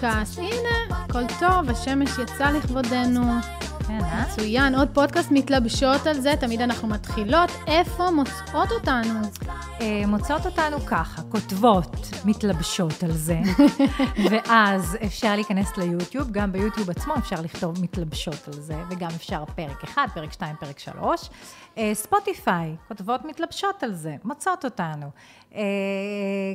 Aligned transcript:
פודקאסט, 0.00 0.38
הנה, 0.38 0.96
הכל 1.04 1.22
טוב, 1.40 1.70
השמש 1.70 2.10
יצא 2.22 2.50
לכבודנו. 2.50 3.22
כן, 3.86 3.98
אה? 4.02 4.24
מצוין, 4.26 4.74
עוד 4.74 4.88
פודקאסט 4.94 5.28
מתלבשות 5.30 6.06
על 6.06 6.20
זה, 6.20 6.34
תמיד 6.40 6.60
אנחנו 6.60 6.88
מתחילות. 6.88 7.50
איפה 7.66 8.10
מוצאות 8.10 8.72
אותנו? 8.72 9.20
אה, 9.80 10.02
מוצאות 10.06 10.46
אותנו 10.46 10.80
ככה, 10.86 11.22
כותבות, 11.22 11.97
מתלבשות 12.28 13.02
על 13.02 13.12
זה, 13.12 13.40
ואז 14.30 14.96
אפשר 15.04 15.34
להיכנס 15.34 15.76
ליוטיוב, 15.76 16.30
גם 16.30 16.52
ביוטיוב 16.52 16.90
עצמו 16.90 17.14
אפשר 17.18 17.40
לכתוב 17.42 17.82
מתלבשות 17.82 18.48
על 18.48 18.52
זה, 18.52 18.74
וגם 18.90 19.10
אפשר 19.16 19.44
פרק 19.56 19.84
1, 19.84 20.02
פרק 20.14 20.32
2, 20.32 20.56
פרק 20.60 20.78
3. 20.78 21.30
אה, 21.78 21.90
ספוטיפיי, 21.94 22.76
כותבות 22.88 23.24
מתלבשות 23.24 23.82
על 23.82 23.92
זה, 23.92 24.16
מוצאות 24.24 24.64
אותנו. 24.64 25.06
אה, 25.54 25.60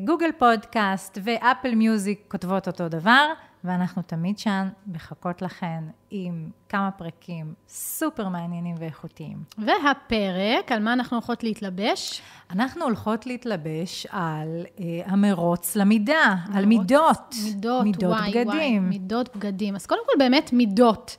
גוגל 0.05 0.29
פודקאסט 0.37 1.17
ואפל 1.23 1.75
מיוזיק 1.75 2.19
כותבות 2.27 2.67
אותו 2.67 2.89
דבר, 2.89 3.33
ואנחנו 3.63 4.01
תמיד 4.01 4.39
שם 4.39 4.67
מחכות 4.87 5.41
לכן 5.41 5.83
עם 6.11 6.49
כמה 6.69 6.91
פרקים 6.91 7.53
סופר 7.67 8.29
מעניינים 8.29 8.75
ואיכותיים. 8.79 9.43
והפרק, 9.57 10.71
על 10.71 10.79
מה 10.79 10.93
אנחנו 10.93 11.17
הולכות 11.17 11.43
להתלבש? 11.43 12.21
אנחנו 12.51 12.83
הולכות 12.83 13.25
להתלבש 13.25 14.07
על 14.09 14.65
אה, 14.79 14.85
המרוץ 15.05 15.75
למידה, 15.75 16.35
על 16.53 16.65
מרוץ, 16.65 16.79
מידות. 16.79 17.35
מידות, 17.43 17.83
מידות 17.83 18.03
וואי, 18.03 18.29
בגדים. 18.29 18.47
וואי, 18.47 18.79
מידות 18.79 19.35
בגדים. 19.35 19.75
אז 19.75 19.85
קודם 19.85 20.01
כל 20.05 20.13
באמת 20.19 20.53
מידות. 20.53 21.17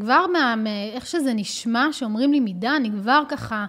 כבר 0.00 0.26
מה, 0.32 0.54
מאיך 0.56 1.06
שזה 1.06 1.34
נשמע, 1.34 1.86
שאומרים 1.92 2.32
לי 2.32 2.40
מידה, 2.40 2.76
אני 2.76 2.90
כבר 2.90 3.22
ככה 3.28 3.56
אה, 3.56 3.66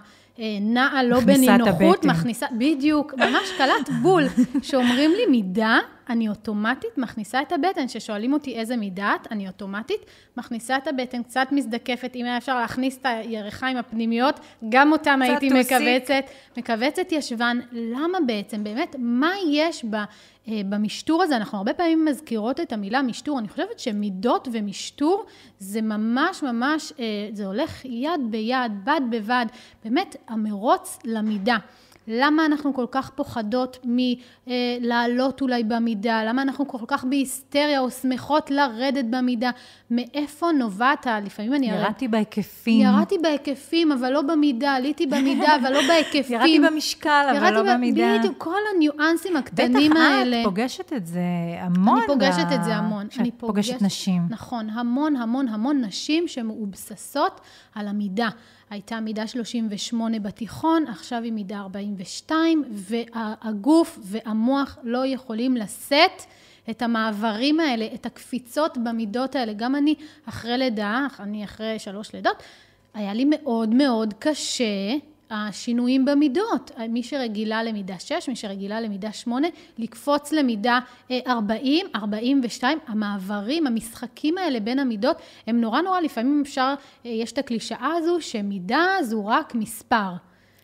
נעה 0.60 1.02
לא 1.02 1.20
בנינוחות. 1.20 2.04
מכניסה, 2.04 2.46
בדיוק, 2.58 3.14
ממש 3.14 3.52
קלט 3.58 3.88
בול. 4.02 4.24
שאומרים 4.62 5.10
לי 5.10 5.26
מידה, 5.30 5.78
אני 6.10 6.28
אוטומטית 6.28 6.98
מכניסה 6.98 7.42
את 7.42 7.52
הבטן. 7.52 7.86
כששואלים 7.86 8.32
אותי 8.32 8.54
איזה 8.54 8.76
מידה 8.76 9.12
את, 9.22 9.32
אני 9.32 9.46
אוטומטית 9.46 10.00
מכניסה 10.36 10.76
את 10.76 10.88
הבטן, 10.88 11.22
קצת 11.22 11.48
מזדקפת. 11.52 12.12
אם 12.14 12.24
היה 12.24 12.36
אפשר 12.36 12.60
להכניס 12.60 12.98
את 12.98 13.06
הירכיים 13.06 13.76
הפנימיות, 13.76 14.40
גם 14.68 14.92
אותם 14.92 15.22
הייתי. 15.22 15.48
מכווצת. 15.48 16.24
מכווצת 16.56 17.12
ישבן. 17.12 17.58
למה 17.72 18.18
בעצם? 18.26 18.64
באמת, 18.64 18.96
מה 18.98 19.30
יש 19.50 19.84
ב... 19.90 19.96
אה, 20.48 20.60
במשטור 20.68 21.22
הזה, 21.22 21.36
אנחנו 21.36 21.58
הרבה 21.58 21.74
פעמים 21.74 22.04
מזכירות 22.04 22.60
את 22.60 22.72
המילה 22.72 23.02
משטור, 23.02 23.38
אני 23.38 23.48
חושבת 23.48 23.78
שמידות 23.78 24.48
ומשטור 24.52 25.24
זה 25.58 25.82
ממש 25.82 26.42
ממש, 26.42 26.92
אה, 26.98 27.04
זה 27.32 27.46
הולך 27.46 27.84
יד 27.84 28.20
ביד, 28.30 28.72
בד 28.84 29.00
בבד, 29.10 29.46
באמת 29.84 30.16
המרוץ 30.28 30.98
למידה. 31.04 31.56
למה 32.10 32.46
אנחנו 32.46 32.74
כל 32.74 32.86
כך 32.90 33.10
פוחדות 33.10 33.78
מלעלות 33.84 35.40
אולי 35.40 35.64
במידה? 35.64 36.24
למה 36.24 36.42
אנחנו 36.42 36.68
כל 36.68 36.78
כך 36.88 37.04
בהיסטריה 37.04 37.80
או 37.80 37.90
שמחות 37.90 38.50
לרדת 38.50 39.04
במידה? 39.10 39.50
מאיפה 39.90 40.46
נובעת, 40.52 41.06
ה- 41.06 41.20
לפעמים 41.20 41.54
אני... 41.54 41.70
הרי- 41.70 41.80
ירדתי 41.82 42.08
בהיקפים. 42.08 42.80
ירדתי 42.80 43.18
בהיקפים, 43.22 43.92
אבל 43.92 44.10
לא 44.12 44.22
במידה, 44.22 44.72
עליתי 44.72 45.06
במידה, 45.06 45.56
אבל 45.62 45.72
לא 45.72 45.80
בהיקפים. 45.88 46.36
ירדתי 46.36 46.60
במשקל, 46.60 47.10
אבל 47.30 47.36
ירדתי 47.36 47.54
לא 47.54 47.62
ב- 47.62 47.66
במידה. 47.76 48.16
בדיוק, 48.18 48.34
כל 48.38 48.54
הניואנסים 48.74 49.36
הקטנים 49.36 49.90
בטח 49.90 50.00
האלה. 50.00 50.40
את 50.40 50.44
פוגשת 50.44 50.92
את 50.92 51.06
זה 51.06 51.20
המון. 51.60 51.98
אני 51.98 52.06
פוגשת 52.06 52.46
ב- 52.50 52.52
את 52.52 52.64
זה 52.64 52.74
המון. 52.76 53.06
אני 53.18 53.30
פוגשת 53.30 53.82
נשים. 53.82 54.22
נכון, 54.30 54.70
המון 54.70 55.16
המון 55.16 55.48
המון 55.48 55.84
נשים 55.84 56.28
שמאובססות 56.28 57.40
על 57.74 57.88
המידה. 57.88 58.28
הייתה 58.70 59.00
מידה 59.00 59.26
38 59.26 60.18
בתיכון, 60.18 60.84
עכשיו 60.88 61.22
היא 61.22 61.32
מידה 61.32 61.58
42, 61.58 62.64
והגוף 62.70 63.98
והמוח 64.02 64.78
לא 64.82 65.06
יכולים 65.06 65.56
לשאת 65.56 66.22
את 66.70 66.82
המעברים 66.82 67.60
האלה, 67.60 67.86
את 67.94 68.06
הקפיצות 68.06 68.78
במידות 68.84 69.36
האלה. 69.36 69.52
גם 69.52 69.76
אני 69.76 69.94
אחרי 70.26 70.58
לידה, 70.58 71.06
אני 71.20 71.44
אחרי 71.44 71.78
שלוש 71.78 72.14
לידות, 72.14 72.42
היה 72.94 73.14
לי 73.14 73.24
מאוד 73.24 73.68
מאוד 73.68 74.14
קשה 74.18 74.94
השינויים 75.30 76.04
במידות. 76.04 76.70
מי 76.88 77.02
שרגילה 77.02 77.62
למידה 77.62 77.98
6, 77.98 78.28
מי 78.28 78.36
שרגילה 78.36 78.80
למידה 78.80 79.12
8, 79.12 79.48
לקפוץ 79.78 80.32
למידה 80.32 80.78
אה, 81.10 81.18
40, 81.26 81.86
42, 81.94 82.78
המעברים, 82.86 83.66
המשחקים 83.66 84.38
האלה 84.38 84.60
בין 84.60 84.78
המידות, 84.78 85.16
הם 85.46 85.60
נורא 85.60 85.80
נורא, 85.80 86.00
לפעמים 86.00 86.42
אפשר, 86.46 86.74
אה, 87.06 87.10
יש 87.10 87.32
את 87.32 87.38
הקלישאה 87.38 87.92
הזו, 87.96 88.20
שמידה 88.20 88.86
זו 89.02 89.26
רק 89.26 89.54
מספר. 89.54 90.12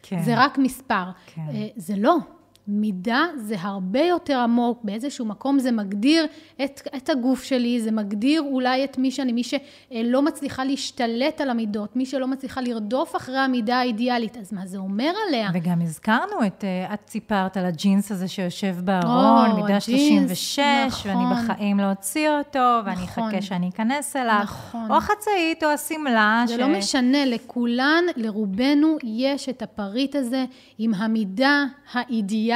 כן. 0.02 0.22
זה 0.22 0.34
רק 0.36 0.58
מספר. 0.58 1.04
כן. 1.26 1.42
אה, 1.54 1.66
זה 1.76 1.94
לא. 1.96 2.16
מידה 2.68 3.24
זה 3.36 3.54
הרבה 3.60 4.00
יותר 4.00 4.38
עמוק, 4.38 4.78
באיזשהו 4.84 5.24
מקום 5.26 5.58
זה 5.58 5.72
מגדיר 5.72 6.26
את, 6.64 6.88
את 6.96 7.10
הגוף 7.10 7.42
שלי, 7.42 7.80
זה 7.80 7.90
מגדיר 7.92 8.40
אולי 8.40 8.84
את 8.84 8.98
מי 8.98 9.10
שאני, 9.10 9.32
מי 9.32 9.42
שלא 9.44 10.22
מצליחה 10.22 10.64
להשתלט 10.64 11.40
על 11.40 11.50
המידות, 11.50 11.96
מי 11.96 12.06
שלא 12.06 12.26
מצליחה 12.26 12.60
לרדוף 12.60 13.16
אחרי 13.16 13.38
המידה 13.38 13.76
האידיאלית, 13.76 14.36
אז 14.36 14.52
מה 14.52 14.66
זה 14.66 14.78
אומר 14.78 15.12
עליה? 15.28 15.50
וגם 15.54 15.82
הזכרנו 15.82 16.46
את, 16.46 16.64
אה, 16.64 16.94
את 16.94 17.00
סיפרת 17.08 17.56
על 17.56 17.66
הג'ינס 17.66 18.12
הזה 18.12 18.28
שיושב 18.28 18.76
בארון, 18.84 19.50
או, 19.50 19.56
מידה 19.56 19.76
הג'ינס, 19.76 20.28
36, 20.28 21.06
ואני 21.06 21.24
נכון. 21.24 21.44
בחיים 21.44 21.80
לא 21.80 21.90
אוציא 21.90 22.28
אותו, 22.28 22.78
ואני 22.84 23.02
נכון. 23.02 23.24
אחכה 23.24 23.42
שאני 23.42 23.68
אכנס 23.68 24.16
אליו. 24.16 24.40
נכון. 24.42 24.90
או 24.90 24.96
החצאית 24.96 25.64
או 25.64 25.68
השמלה. 25.68 26.44
זה 26.46 26.56
לא 26.56 26.68
משנה, 26.68 27.24
לכולן, 27.24 28.04
לרובנו, 28.16 28.96
יש 29.02 29.48
את 29.48 29.62
הפריט 29.62 30.16
הזה 30.16 30.44
עם 30.78 30.94
המידה 30.94 31.64
האידיאלית, 31.92 32.53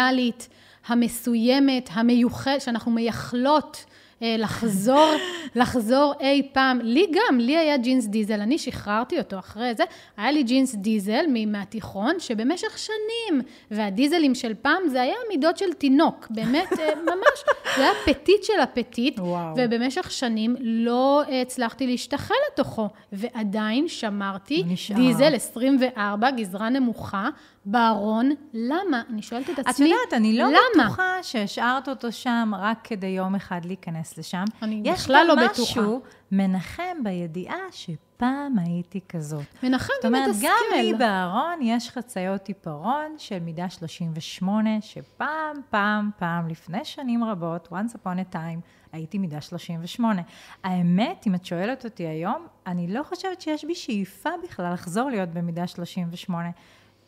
המסוימת, 0.86 1.90
המיוחדת, 1.92 2.60
שאנחנו 2.60 2.90
מייחלות 2.90 3.84
לחזור, 4.20 5.10
לחזור 5.54 6.12
אי 6.20 6.48
פעם. 6.52 6.80
לי 6.82 7.06
גם, 7.10 7.38
לי 7.38 7.56
היה 7.56 7.76
ג'ינס 7.76 8.06
דיזל, 8.06 8.40
אני 8.40 8.58
שחררתי 8.58 9.18
אותו 9.18 9.38
אחרי 9.38 9.74
זה, 9.74 9.84
היה 10.16 10.32
לי 10.32 10.42
ג'ינס 10.42 10.74
דיזל 10.74 11.24
מהתיכון, 11.46 12.20
שבמשך 12.20 12.78
שנים, 12.78 13.42
והדיזלים 13.70 14.34
של 14.34 14.54
פעם 14.62 14.88
זה 14.88 15.02
היה 15.02 15.14
מידות 15.28 15.58
של 15.58 15.72
תינוק, 15.72 16.26
באמת, 16.30 16.72
אה, 16.78 16.94
ממש, 17.10 17.44
זה 17.76 17.82
היה 17.82 17.92
פטיט 18.06 18.44
של 18.44 18.60
הפטיט, 18.62 19.18
וואו. 19.18 19.54
ובמשך 19.56 20.10
שנים 20.10 20.56
לא 20.60 21.22
אה, 21.28 21.42
הצלחתי 21.42 21.86
להשתחל 21.86 22.34
לתוכו, 22.52 22.88
ועדיין 23.12 23.88
שמרתי 23.88 24.62
נשאר. 24.66 24.96
דיזל 24.96 25.34
24, 25.34 26.30
גזרה 26.30 26.68
נמוכה, 26.68 27.28
בארון. 27.64 28.30
למה? 28.54 29.02
אני 29.10 29.22
שואלת 29.22 29.50
את 29.50 29.58
את 29.58 29.66
עצמי, 29.68 29.88
יודעת, 29.88 30.12
אני 30.12 30.38
לא 30.38 30.44
למה? 30.44 30.84
בטוחה 30.84 31.22
שהשארת 31.22 31.88
אותו 31.88 32.12
שם 32.12 32.52
רק 32.58 32.78
כדי 32.84 33.06
יום 33.06 33.34
אחד 33.34 33.64
להיכנס 33.64 34.07
לשם. 34.16 34.44
אני 34.62 34.80
יש 34.84 35.02
בכלל 35.02 35.24
לא 35.28 35.34
בטוחה. 35.34 35.80
משהו 35.80 36.02
מנחם 36.32 37.04
בידיעה 37.04 37.56
שפעם 37.70 38.58
הייתי 38.58 39.00
כזאת. 39.08 39.44
מנחם 39.62 39.92
זאת 39.96 40.04
אומרת, 40.04 40.28
ומתסכל. 40.28 40.46
גם 40.46 40.80
לי 40.80 40.94
בארון 40.94 41.58
יש 41.62 41.90
חציות 41.90 42.48
עיפרון 42.48 43.14
של 43.18 43.38
מידה 43.38 43.70
38, 43.70 44.70
שפעם, 44.80 45.56
פעם, 45.70 46.10
פעם, 46.18 46.48
לפני 46.48 46.84
שנים 46.84 47.24
רבות, 47.24 47.68
once 47.72 47.92
upon 47.94 48.32
a 48.32 48.34
time, 48.34 48.60
הייתי 48.92 49.18
מידה 49.18 49.40
38. 49.40 50.22
האמת, 50.64 51.24
אם 51.26 51.34
את 51.34 51.44
שואלת 51.44 51.84
אותי 51.84 52.06
היום, 52.06 52.46
אני 52.66 52.86
לא 52.88 53.02
חושבת 53.02 53.40
שיש 53.40 53.64
בי 53.64 53.74
שאיפה 53.74 54.30
בכלל 54.44 54.72
לחזור 54.72 55.10
להיות 55.10 55.28
במידה 55.28 55.66
38. 55.66 56.50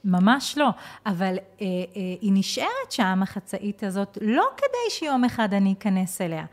ממש 0.04 0.58
לא, 0.58 0.68
אבל 1.06 1.36
אה, 1.36 1.66
אה, 1.66 1.66
היא 2.20 2.32
נשארת 2.34 2.90
שם, 2.90 3.20
החצאית 3.22 3.82
הזאת, 3.82 4.18
לא 4.20 4.44
כדי 4.56 4.90
שיום 4.90 5.24
אחד 5.24 5.54
אני 5.54 5.72
אכנס 5.72 6.20
אליה, 6.20 6.44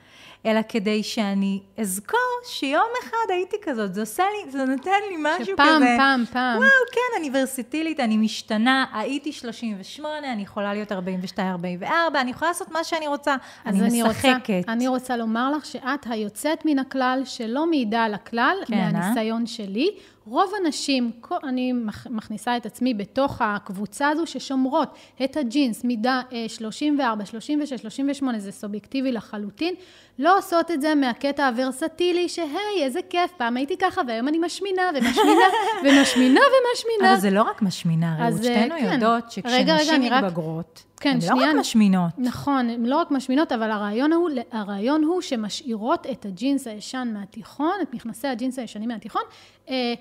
אלא 0.47 0.59
כדי 0.69 1.03
שאני 1.03 1.59
אזכור 1.77 2.19
שיום 2.45 2.89
אחד 3.03 3.31
הייתי 3.31 3.55
כזאת, 3.61 3.93
זה 3.93 4.01
עושה 4.01 4.23
לי, 4.23 4.51
זה 4.51 4.65
נותן 4.65 4.91
לי 5.09 5.15
משהו 5.19 5.45
שפעם, 5.45 5.75
כזה. 5.75 5.95
פעם, 5.97 6.23
פעם. 6.31 6.57
וואו, 6.57 6.69
כן, 6.91 7.19
אני 7.19 7.29
ורסיטילית, 7.33 7.99
אני 7.99 8.17
משתנה, 8.17 8.85
הייתי 8.93 9.31
38, 9.31 10.33
אני 10.33 10.41
יכולה 10.41 10.73
להיות 10.73 10.91
42, 10.91 11.47
44, 11.51 12.21
אני 12.21 12.31
יכולה 12.31 12.51
לעשות 12.51 12.71
מה 12.71 12.83
שאני 12.83 13.07
רוצה, 13.07 13.35
אני 13.65 13.83
רוצה, 13.83 14.09
משחקת. 14.09 14.63
אני 14.67 14.87
רוצה 14.87 15.17
לומר 15.17 15.51
לך 15.57 15.65
שאת 15.65 16.05
היוצאת 16.09 16.65
מן 16.65 16.79
הכלל, 16.79 17.21
שלא 17.25 17.67
מעידה 17.67 18.03
על 18.03 18.13
הכלל, 18.13 18.57
כן, 18.65 18.73
אה? 18.73 18.91
מהניסיון 18.91 19.45
שלי. 19.45 19.91
רוב 20.29 20.51
הנשים, 20.65 21.11
אני 21.43 21.71
מכ- 21.73 22.07
מכניסה 22.09 22.57
את 22.57 22.65
עצמי 22.65 22.93
בתוך 22.93 23.41
הקבוצה 23.41 24.09
הזו 24.09 24.25
ששומרות 24.25 24.89
את 25.23 25.37
הג'ינס, 25.37 25.83
מידה 25.83 26.21
אה, 26.33 26.45
34, 26.47 27.25
36, 27.25 27.81
38, 27.81 28.39
זה 28.39 28.51
סובייקטיבי 28.51 29.11
לחלוטין. 29.11 29.73
לא 30.19 30.37
עושות 30.37 30.71
את 30.71 30.81
זה 30.81 30.95
מהקטע 30.95 31.47
הוורסטילי, 31.47 32.29
שהי, 32.29 32.47
איזה 32.83 32.99
כיף, 33.09 33.31
פעם 33.37 33.57
הייתי 33.57 33.77
ככה, 33.77 34.01
והיום 34.07 34.27
אני 34.27 34.37
משמינה, 34.39 34.81
ומשמינה, 34.95 35.31
ומשמינה, 35.83 36.39
ומשמינה. 36.41 37.11
אבל 37.13 37.19
זה 37.19 37.29
לא 37.29 37.41
רק 37.41 37.61
משמינה, 37.61 38.15
רעות, 38.19 38.33
אז, 38.33 38.43
שתינו 38.43 38.75
כן. 38.79 38.93
יודעות 38.93 39.31
שכשנשים 39.31 40.01
מתבגרות, 40.01 40.83
כן, 40.99 41.09
הן 41.09 41.15
לא 41.15 41.21
שנייה. 41.21 41.49
רק 41.49 41.55
משמינות. 41.55 42.09
נכון, 42.17 42.69
הן 42.69 42.85
לא 42.85 42.97
רק 42.97 43.11
משמינות, 43.11 43.51
אבל 43.51 43.71
הרעיון 43.71 44.13
הוא, 44.13 44.29
הרעיון 44.51 45.03
הוא 45.03 45.21
שמשאירות 45.21 46.07
את 46.11 46.25
הג'ינס 46.25 46.67
הישן 46.67 47.11
מהתיכון, 47.13 47.73
את 47.81 47.93
מכנסי 47.93 48.27
הג'ינס 48.27 48.59
הישנים 48.59 48.89
מהתיכון, 48.89 49.21
אה, 49.69 49.73
אה, 49.75 49.93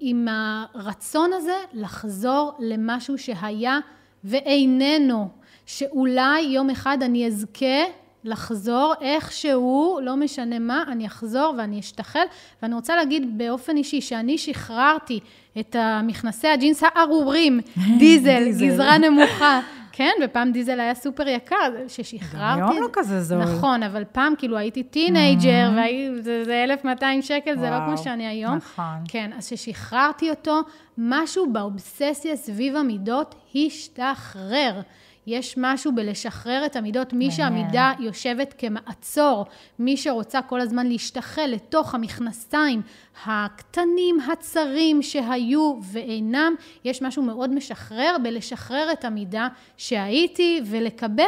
עם 0.00 0.28
הרצון 0.30 1.30
הזה 1.32 1.56
לחזור 1.72 2.52
למשהו 2.58 3.18
שהיה 3.18 3.78
ואיננו, 4.24 5.28
שאולי 5.66 6.40
יום 6.40 6.70
אחד 6.70 6.98
אני 7.02 7.26
אזכה 7.26 7.84
לחזור 8.24 8.94
איכשהו, 9.00 9.98
לא 10.02 10.16
משנה 10.16 10.58
מה, 10.58 10.84
אני 10.88 11.06
אחזור 11.06 11.54
ואני 11.58 11.80
אשתחל. 11.80 12.24
ואני 12.62 12.74
רוצה 12.74 12.96
להגיד 12.96 13.38
באופן 13.38 13.76
אישי 13.76 14.00
שאני 14.00 14.38
שחררתי 14.38 15.20
את 15.60 15.76
המכנסי 15.78 16.48
הג'ינס 16.48 16.82
הארורים, 16.82 17.60
Diesel, 17.98 18.44
Diesel. 18.44 18.66
גזרה 18.66 18.98
נמוכה. 18.98 19.60
כן, 20.00 20.24
ופעם 20.24 20.52
Diesel 20.52 20.80
היה 20.80 20.94
סופר 20.94 21.28
יקר, 21.28 21.56
ששחררתי... 21.88 22.60
גם 22.60 22.68
היום 22.68 22.80
לא 22.80 22.86
זה- 22.86 22.92
כזה 22.92 23.20
זול. 23.22 23.38
נכון, 23.38 23.82
אבל 23.82 24.04
פעם 24.12 24.34
כאילו 24.38 24.56
הייתי 24.58 24.82
teenager, 24.82 25.70
וזה 26.18 26.64
1,200 26.64 27.22
שקל, 27.22 27.56
זה 27.58 27.70
לא 27.70 27.74
וואו, 27.74 27.86
כמו 27.88 27.98
שאני 27.98 28.26
היום. 28.26 28.54
נכון. 28.56 28.84
כן, 29.08 29.30
אז 29.38 29.46
כששחררתי 29.52 30.30
אותו, 30.30 30.60
משהו 30.98 31.52
באובססיה 31.52 32.36
סביב 32.36 32.76
המידות 32.76 33.34
השתחרר. 33.54 34.80
יש 35.26 35.54
משהו 35.58 35.94
בלשחרר 35.94 36.62
את 36.66 36.76
המידות, 36.76 37.12
מי. 37.12 37.30
שהמידה 37.30 37.92
יושבת 37.98 38.54
כמעצור, 38.58 39.46
מי 39.78 39.96
שרוצה 39.96 40.42
כל 40.42 40.60
הזמן 40.60 40.86
להשתחל 40.86 41.46
לתוך 41.46 41.94
המכנסיים 41.94 42.82
הקטנים, 43.26 44.18
הצרים 44.32 45.02
שהיו 45.02 45.74
ואינם, 45.92 46.54
יש 46.84 47.02
משהו 47.02 47.22
מאוד 47.22 47.54
משחרר 47.54 48.16
בלשחרר 48.22 48.92
את 48.92 49.04
המידה 49.04 49.48
שהייתי 49.76 50.60
ולקבל 50.66 51.24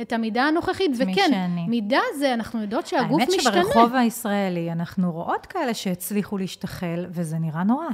את 0.00 0.12
המידה 0.12 0.42
הנוכחית. 0.42 0.90
וכן, 0.96 1.30
שאני. 1.30 1.66
מידה 1.68 2.00
זה, 2.18 2.34
אנחנו 2.34 2.60
יודעות 2.62 2.86
שהגוף 2.86 3.20
האמת 3.20 3.34
משתנה. 3.36 3.62
שברחוב 3.62 3.94
הישראלי 3.94 4.72
אנחנו 4.72 5.12
רואות 5.12 5.46
כאלה 5.46 5.74
שהצליחו 5.74 6.38
להשתחל, 6.38 7.06
וזה 7.10 7.38
נראה 7.38 7.64
נורא. 7.64 7.86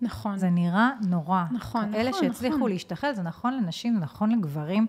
נכון. 0.00 0.38
זה 0.38 0.50
נראה 0.50 0.90
נורא. 1.08 1.44
נכון, 1.50 1.94
אלה 1.94 2.10
נכון, 2.10 2.22
שהצליחו 2.22 2.56
נכון. 2.56 2.70
להשתחל, 2.70 3.12
זה 3.12 3.22
נכון 3.22 3.54
לנשים, 3.54 3.94
זה 3.94 4.00
נכון 4.00 4.30
לגברים. 4.30 4.86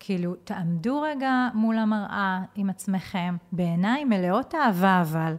כאילו, 0.00 0.34
תעמדו 0.44 1.00
רגע 1.00 1.48
מול 1.54 1.78
המראה 1.78 2.40
עם 2.54 2.70
עצמכם, 2.70 3.36
בעיניים 3.52 4.08
מלאות 4.08 4.54
אהבה 4.54 5.00
אבל, 5.00 5.34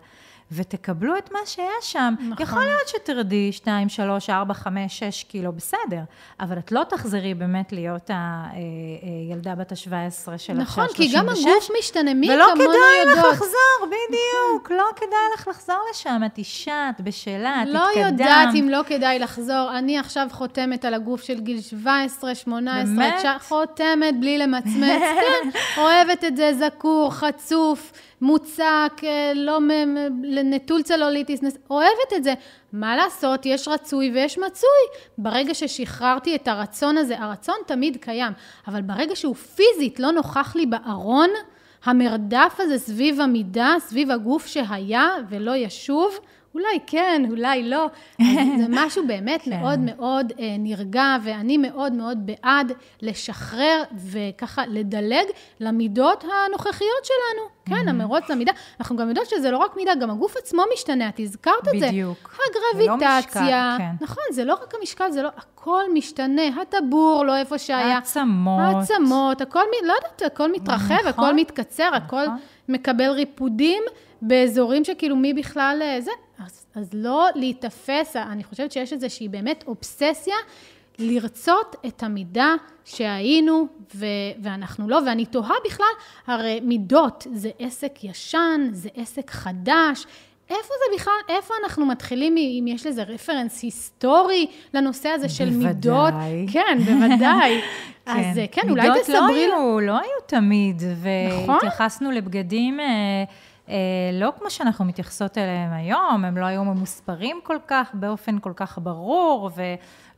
ותקבלו 0.51 1.17
את 1.17 1.31
מה 1.31 1.39
שיש 1.45 1.63
שם. 1.81 2.13
נכון. 2.29 2.43
יכול 2.43 2.61
להיות 2.61 2.87
שתרדי 2.87 3.51
2, 3.51 3.89
3, 3.89 4.29
4, 4.29 4.53
5, 4.53 4.99
6 4.99 5.23
קילו, 5.23 5.51
בסדר, 5.51 6.01
אבל 6.39 6.57
את 6.57 6.71
לא 6.71 6.83
תחזרי 6.89 7.33
באמת 7.33 7.71
להיות 7.71 8.09
הילדה 8.11 9.55
בת 9.55 9.71
ה-17 9.71 10.37
של 10.37 10.53
נכון, 10.53 10.83
עכשיו 10.83 10.85
כי 10.95 11.11
גם 11.15 11.25
36, 11.25 11.45
הגוף 11.45 11.69
משתנה, 11.79 12.13
מי 12.13 12.31
ולא 12.31 12.45
כמונו 12.45 12.69
כדאי 12.69 13.05
לך 13.05 13.15
יודעות. 13.15 13.33
לחזור, 13.33 13.87
בדיוק, 13.87 14.71
לא 14.71 14.85
כדאי 14.95 15.27
לך 15.35 15.47
לחזור 15.47 15.79
לשם, 15.91 16.21
את 16.25 16.37
אישה, 16.37 16.89
את 16.95 17.01
בשלה, 17.01 17.63
את 17.63 17.67
לא 17.67 17.89
התקדמת. 17.89 18.11
יודעת 18.11 18.55
אם 18.59 18.69
לא 18.69 18.81
כדאי 18.87 19.19
לחזור. 19.19 19.71
אני 19.77 19.97
עכשיו 19.99 20.27
חותמת 20.31 20.85
על 20.85 20.93
הגוף 20.93 21.23
של 21.23 21.39
גיל 21.39 21.61
17, 21.61 22.35
18, 22.35 22.95
באמת? 22.95 23.13
19, 23.17 23.39
חותמת 23.39 24.19
בלי 24.19 24.37
למצמץ. 24.37 25.01
כן, 25.21 25.49
אוהבת 25.77 26.23
את 26.23 26.37
זה, 26.37 26.51
זקור, 26.59 27.11
חצוף, 27.13 27.91
מוצק, 28.21 29.01
אה, 29.03 29.31
לא 29.35 29.59
נטול 30.43 30.81
צלוליטיס, 30.81 31.39
אוהבת 31.69 32.13
את 32.15 32.23
זה. 32.23 32.33
מה 32.73 32.95
לעשות, 32.95 33.45
יש 33.45 33.67
רצוי 33.67 34.11
ויש 34.13 34.37
מצוי. 34.37 34.99
ברגע 35.17 35.53
ששחררתי 35.53 36.35
את 36.35 36.47
הרצון 36.47 36.97
הזה, 36.97 37.19
הרצון 37.19 37.55
תמיד 37.67 37.97
קיים, 38.01 38.33
אבל 38.67 38.81
ברגע 38.81 39.15
שהוא 39.15 39.35
פיזית 39.35 39.99
לא 39.99 40.11
נוכח 40.11 40.55
לי 40.55 40.65
בארון, 40.65 41.29
המרדף 41.83 42.55
הזה 42.59 42.77
סביב 42.77 43.21
המידה, 43.21 43.75
סביב 43.79 44.11
הגוף 44.11 44.45
שהיה 44.45 45.09
ולא 45.29 45.55
ישוב, 45.55 46.19
אולי 46.55 46.79
כן, 46.87 47.21
אולי 47.29 47.63
לא. 47.63 47.87
זה 48.59 48.65
משהו 48.69 49.07
באמת 49.07 49.41
כן. 49.41 49.59
מאוד 49.59 49.79
מאוד 49.79 50.33
אה, 50.39 50.55
נרגע, 50.59 51.17
ואני 51.23 51.57
מאוד 51.57 51.93
מאוד 51.93 52.17
בעד 52.25 52.71
לשחרר 53.01 53.83
וככה 54.11 54.63
לדלג 54.67 55.25
למידות 55.59 56.23
הנוכחיות 56.23 57.03
שלנו. 57.05 57.49
כן, 57.65 57.87
המרוץ 57.87 58.29
למידה. 58.29 58.51
אנחנו 58.79 58.95
גם 58.95 59.09
יודעות 59.09 59.27
שזה 59.29 59.51
לא 59.51 59.57
רק 59.57 59.77
מידה, 59.77 59.95
גם 59.95 60.09
הגוף 60.09 60.37
עצמו 60.37 60.63
משתנה, 60.73 61.09
את 61.09 61.19
הזכרת 61.19 61.67
את 61.75 61.79
זה. 61.79 61.87
בדיוק. 61.87 62.39
הגרביטציה. 62.49 62.81
זה 62.81 62.87
לא 62.87 63.19
משקל, 63.19 63.77
כן. 63.77 64.03
נכון, 64.05 64.23
זה 64.31 64.45
לא 64.45 64.53
רק 64.53 64.73
המשקל, 64.79 65.11
זה 65.11 65.21
לא, 65.21 65.29
הכל 65.37 65.83
משתנה. 65.93 66.41
הטבור 66.61 67.23
לא 67.25 67.37
איפה 67.37 67.57
שהיה. 67.57 67.95
העצמות. 67.95 68.61
העצמות, 68.61 69.41
הכל, 69.41 69.63
לא 69.83 69.93
יודעת, 69.93 70.21
הכל 70.25 70.51
מתרחב, 70.51 70.93
נכון, 70.93 71.07
הכל 71.07 71.33
מתקצר, 71.33 71.89
הכל 71.93 72.23
נכון. 72.23 72.37
מקבל 72.69 73.09
ריפודים 73.09 73.83
באזורים 74.21 74.83
שכאילו 74.83 75.15
מי 75.15 75.33
בכלל 75.33 75.79
אה, 75.81 76.01
זה. 76.01 76.11
אז, 76.75 76.83
אז 76.83 76.89
לא 76.93 77.27
להיתפס, 77.35 78.15
אני 78.15 78.43
חושבת 78.43 78.71
שיש 78.71 78.93
איזושהי 78.93 79.27
באמת 79.27 79.63
אובססיה 79.67 80.35
לרצות 80.99 81.75
את 81.87 82.03
המידה 82.03 82.53
שהיינו 82.85 83.67
ו- 83.95 84.05
ואנחנו 84.43 84.89
לא, 84.89 84.99
ואני 85.05 85.25
תוהה 85.25 85.55
בכלל, 85.65 85.93
הרי 86.27 86.59
מידות 86.63 87.27
זה 87.33 87.49
עסק 87.59 88.03
ישן, 88.03 88.69
זה 88.71 88.89
עסק 88.95 89.31
חדש. 89.31 90.05
איפה 90.49 90.61
זה 90.67 90.95
בכלל, 90.95 91.35
איפה 91.37 91.53
אנחנו 91.63 91.85
מתחילים, 91.85 92.37
אם 92.37 92.65
יש 92.67 92.87
לזה 92.87 93.03
רפרנס 93.03 93.63
היסטורי 93.63 94.47
לנושא 94.73 95.09
הזה 95.09 95.29
של 95.29 95.49
מידות? 95.49 96.13
בוודאי. 96.13 96.45
כן, 96.51 96.77
בוודאי. 96.85 97.61
אז 98.05 98.37
אה, 98.37 98.45
כן, 98.51 98.69
אולי 98.69 98.81
מידות 98.81 99.01
תסברי 99.01 99.17
לא 99.17 99.55
לנו. 99.55 99.77
היו, 99.77 99.79
לא 99.79 99.91
היו 99.91 100.21
תמיד, 100.25 100.83
נכון. 100.83 101.55
והתייחסנו 101.55 102.11
לבגדים 102.11 102.79
אה, 102.79 102.85
אה, 102.85 103.23
לא 104.13 104.33
כמו 104.39 104.49
שאנחנו 104.49 104.85
מתייחסות 104.85 105.37
אליהם 105.37 105.73
היום, 105.73 106.25
הם 106.25 106.37
לא 106.37 106.45
היו 106.45 106.63
ממוספרים 106.63 107.39
כל 107.43 107.57
כך, 107.67 107.91
באופן 107.93 108.39
כל 108.39 108.53
כך 108.55 108.79
ברור 108.81 109.49
ו, 109.55 109.61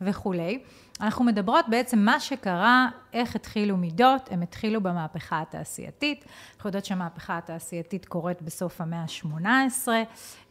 וכולי. 0.02 0.60
אנחנו 1.02 1.26
מדברות 1.26 1.66
בעצם 1.70 2.00
מה 2.00 2.20
שקרה, 2.20 2.88
איך 3.14 3.36
התחילו 3.36 3.78
מידות, 3.78 4.30
הם 4.32 4.42
התחילו 4.42 4.82
במהפכה 4.82 5.42
התעשייתית. 5.42 6.26
אנחנו 6.56 6.68
יודעות 6.68 6.86
שהמהפכה 6.86 7.38
התעשייתית 7.38 8.06
קורית 8.06 8.42
בסוף 8.42 8.82
המאה 8.82 9.00
ה-18, 9.00 9.88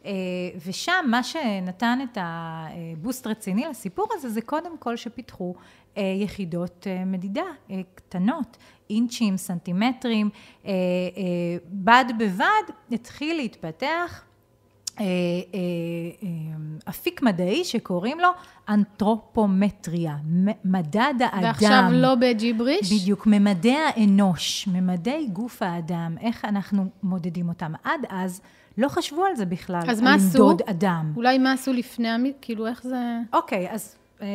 אה, 0.05 0.11
ושם 0.65 1.05
מה 1.07 1.23
שנתן 1.23 1.99
את 2.03 2.17
הבוסט 2.21 3.27
רציני 3.27 3.65
לסיפור 3.69 4.07
הזה, 4.11 4.29
זה 4.29 4.41
קודם 4.41 4.77
כל 4.77 4.95
שפיתחו 4.95 5.55
אה, 5.97 6.03
יחידות 6.23 6.87
אה, 6.87 7.05
מדידה 7.05 7.43
אה, 7.71 7.81
קטנות, 7.95 8.57
אינצ'ים, 8.93 9.37
סנטימטרים, 9.37 10.29
אה, 10.65 10.71
אה, 10.71 10.73
בד 11.69 12.05
בבד 12.19 12.63
התחיל 12.91 13.37
להתפתח 13.37 14.23
אה, 14.99 15.05
אה, 15.05 15.59
אה, 16.23 16.29
אפיק 16.89 17.21
מדעי 17.21 17.63
שקוראים 17.63 18.19
לו 18.19 18.29
אנתרופומטריה, 18.69 20.15
מדד 20.65 21.13
האדם. 21.19 21.43
ועכשיו 21.43 21.83
לא 21.91 22.15
בג'יבריש? 22.15 22.93
בדיוק, 22.93 23.27
ממדי 23.27 23.75
האנוש, 23.75 24.67
ממדי 24.67 25.27
גוף 25.33 25.61
האדם, 25.61 26.15
איך 26.21 26.45
אנחנו 26.45 26.85
מודדים 27.03 27.49
אותם. 27.49 27.73
עד 27.83 28.01
אז 28.09 28.41
לא 28.77 28.87
חשבו 28.87 29.25
על 29.25 29.35
זה 29.35 29.45
בכלל, 29.45 29.81
אז 29.87 30.01
מה 30.01 30.13
עשו? 30.13 30.25
למדוד 30.25 30.61
אדם. 30.65 31.13
אולי 31.15 31.37
מה 31.37 31.51
עשו 31.51 31.73
לפני, 31.73 32.33
כאילו 32.41 32.67
איך 32.67 32.83
זה... 32.83 33.17
אוקיי, 33.33 33.71
אז 33.71 33.95
אה, 34.23 34.27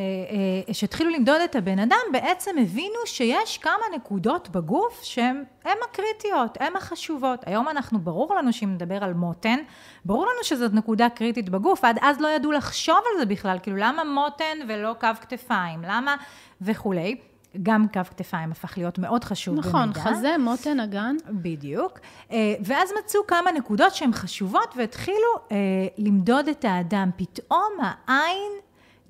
אה, 0.67 0.73
כשהתחילו 0.73 1.11
למדוד 1.11 1.41
את 1.41 1.57
הבן 1.57 1.79
אדם, 1.79 1.99
בעצם 2.13 2.59
הבינו 2.63 2.99
שיש 3.05 3.59
כמה 3.59 3.83
נקודות 3.97 4.49
בגוף 4.49 5.03
שהן 5.03 5.45
הן 5.65 5.77
הקריטיות, 5.91 6.59
הן 6.61 6.77
החשובות. 6.77 7.41
היום 7.47 7.69
אנחנו, 7.69 7.99
ברור 7.99 8.35
לנו 8.35 8.53
שאם 8.53 8.75
נדבר 8.75 9.05
על 9.05 9.15
מותן, 9.15 9.59
ברור 10.05 10.25
לנו 10.27 10.45
שזאת 10.45 10.75
נקודה 10.75 11.09
קריטית 11.09 11.49
בגוף, 11.49 11.85
עד 11.85 11.99
אז 12.03 12.21
לא 12.21 12.29
ידעו 12.29 12.53
לחשוב 12.53 12.97
על 12.97 13.21
זה 13.21 13.27
בכלל, 13.27 13.59
כאילו 13.63 13.77
למה 13.77 14.05
מותן 14.05 14.59
ולא 14.69 14.95
קו 15.01 15.09
כתפיים, 15.21 15.83
למה 15.83 16.17
וכולי. 16.61 17.17
גם 17.63 17.87
קו 17.93 18.01
כתפיים 18.11 18.53
הפך 18.53 18.79
להיות 18.79 18.99
מאוד 18.99 19.25
חשוב 19.25 19.59
נכון, 19.59 19.83
במידה. 19.83 20.01
חזה, 20.01 20.39
מותן, 20.39 20.81
אגן. 20.81 21.17
בדיוק. 21.31 21.99
אה, 22.33 22.55
ואז 22.61 22.91
מצאו 22.99 23.21
כמה 23.27 23.53
נקודות 23.53 23.95
שהן 23.95 24.13
חשובות 24.13 24.75
והתחילו 24.77 25.59
למדוד 25.99 26.49
את 26.49 26.65
האדם. 26.65 27.11
פתאום 27.17 27.73
העין 28.07 28.53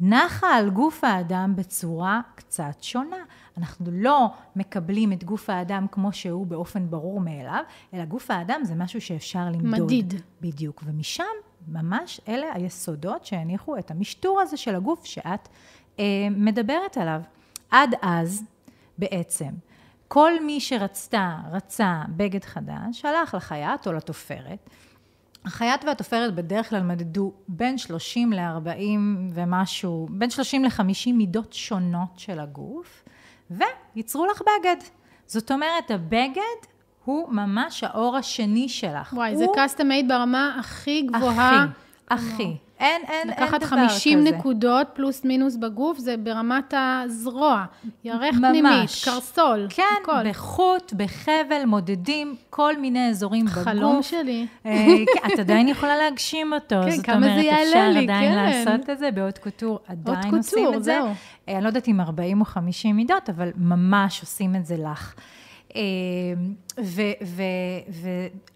נחה 0.01 0.55
על 0.55 0.71
גוף 0.71 1.05
האדם 1.05 1.53
בצורה 1.57 2.21
קצת 2.35 2.83
שונה. 2.83 3.17
אנחנו 3.59 3.87
לא 3.93 4.31
מקבלים 4.57 5.13
את 5.13 5.25
גוף 5.25 5.51
האדם 5.51 5.87
כמו 5.93 6.13
שהוא 6.13 6.47
באופן 6.47 6.91
ברור 6.91 7.21
מאליו, 7.21 7.63
אלא 7.95 8.05
גוף 8.05 8.31
האדם 8.31 8.61
זה 8.63 8.75
משהו 8.75 9.01
שאפשר 9.01 9.45
למדוד. 9.45 9.85
מדיד. 9.85 10.15
בדיוק. 10.41 10.83
ומשם, 10.87 11.25
ממש 11.69 12.21
אלה 12.29 12.47
היסודות 12.55 13.25
שהניחו 13.25 13.79
את 13.79 13.91
המשטור 13.91 14.41
הזה 14.41 14.57
של 14.57 14.75
הגוף 14.75 15.05
שאת 15.05 15.49
אה, 15.99 16.05
מדברת 16.31 16.97
עליו. 16.97 17.21
עד 17.71 17.95
אז, 18.03 18.43
בעצם, 18.99 19.51
כל 20.09 20.45
מי 20.45 20.61
שרצתה, 20.61 21.37
רצה 21.53 22.03
בגד 22.09 22.45
חדש, 22.45 23.05
הלך 23.05 23.35
לחייט 23.35 23.87
או 23.87 23.93
לתופרת. 23.93 24.71
החייט 25.49 25.85
והתופרת 25.85 26.35
בדרך 26.35 26.71
כלל 26.71 26.83
מדדו 26.83 27.33
בין 27.49 27.79
30 27.79 28.33
ל-40 28.33 28.71
ומשהו, 29.35 30.07
בין 30.11 30.31
30 30.31 30.65
ל-50 30.65 31.13
מידות 31.15 31.53
שונות 31.53 32.09
של 32.17 32.41
הגוף, 32.41 33.05
וייצרו 33.51 34.27
לך 34.27 34.43
בגד. 34.43 34.77
זאת 35.27 35.51
אומרת, 35.51 35.91
הבגד 35.91 36.59
הוא 37.05 37.33
ממש 37.33 37.85
האור 37.85 38.17
השני 38.17 38.69
שלך. 38.69 39.13
וואי, 39.13 39.35
הוא 39.35 39.39
זה 39.39 39.45
custom 39.45 39.81
made 39.81 40.09
ברמה 40.09 40.57
הכי 40.61 41.03
גבוהה. 41.03 41.67
הכי, 42.09 42.35
הכי. 42.35 42.57
אין, 42.81 43.03
אין, 43.09 43.31
אין 43.31 43.37
דבר 43.37 43.47
כזה. 43.47 43.57
לקחת 43.57 43.65
50 43.65 44.25
נקודות 44.25 44.87
פלוס 44.95 45.25
מינוס 45.25 45.57
בגוף, 45.57 45.99
זה 45.99 46.17
ברמת 46.17 46.75
הזרוע. 46.77 47.65
ירך 48.05 48.35
ממש. 48.35 48.49
פנימית, 48.49 48.91
קרסול, 49.05 49.67
כן, 49.71 49.83
הכל. 50.03 50.31
בחוט, 50.31 50.93
בחבל, 50.93 51.65
מודדים 51.67 52.37
כל 52.51 52.77
מיני 52.77 53.09
אזורים 53.09 53.47
בגוף. 53.47 53.65
חלום 53.65 54.03
שלי. 54.03 54.47
אה, 54.67 54.87
כן, 55.15 55.29
את 55.35 55.39
עדיין 55.39 55.69
יכולה 55.69 55.97
להגשים 55.97 56.53
אותו. 56.53 56.77
כן, 56.85 56.91
זאת 56.91 57.07
כמה 57.07 57.21
זה 57.21 57.27
אומרת, 57.27 57.45
יעלה 57.45 57.63
אפשר 57.63 57.89
לי, 57.89 58.05
עדיין 58.05 58.33
כן. 58.33 58.65
לעשות 58.67 58.91
את 58.91 58.99
זה 58.99 59.11
בעוד 59.11 59.39
קוטור, 59.39 59.79
עדיין 59.89 60.23
קוטור, 60.23 60.39
עושים 60.39 60.75
את 60.75 60.85
זה. 60.85 60.93
זהו. 60.93 61.07
אה, 61.49 61.55
אני 61.55 61.63
לא 61.63 61.69
יודעת 61.69 61.89
אם 61.89 62.01
40 62.01 62.41
או 62.41 62.45
50 62.45 62.97
מידות, 62.97 63.31
אבל 63.31 63.51
ממש 63.57 64.21
עושים 64.21 64.57
את 64.57 64.67
זה 64.67 64.77
לך. 64.77 65.15
אה, 65.77 65.83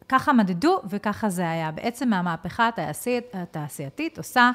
וככה 0.06 0.32
מדדו, 0.32 0.80
וככה 0.88 1.28
זה 1.28 1.50
היה. 1.50 1.70
בעצם 1.70 2.12
המהפכה 2.12 2.68
התעשית, 2.68 3.24
התעשייתית 3.34 4.18
עושה 4.18 4.50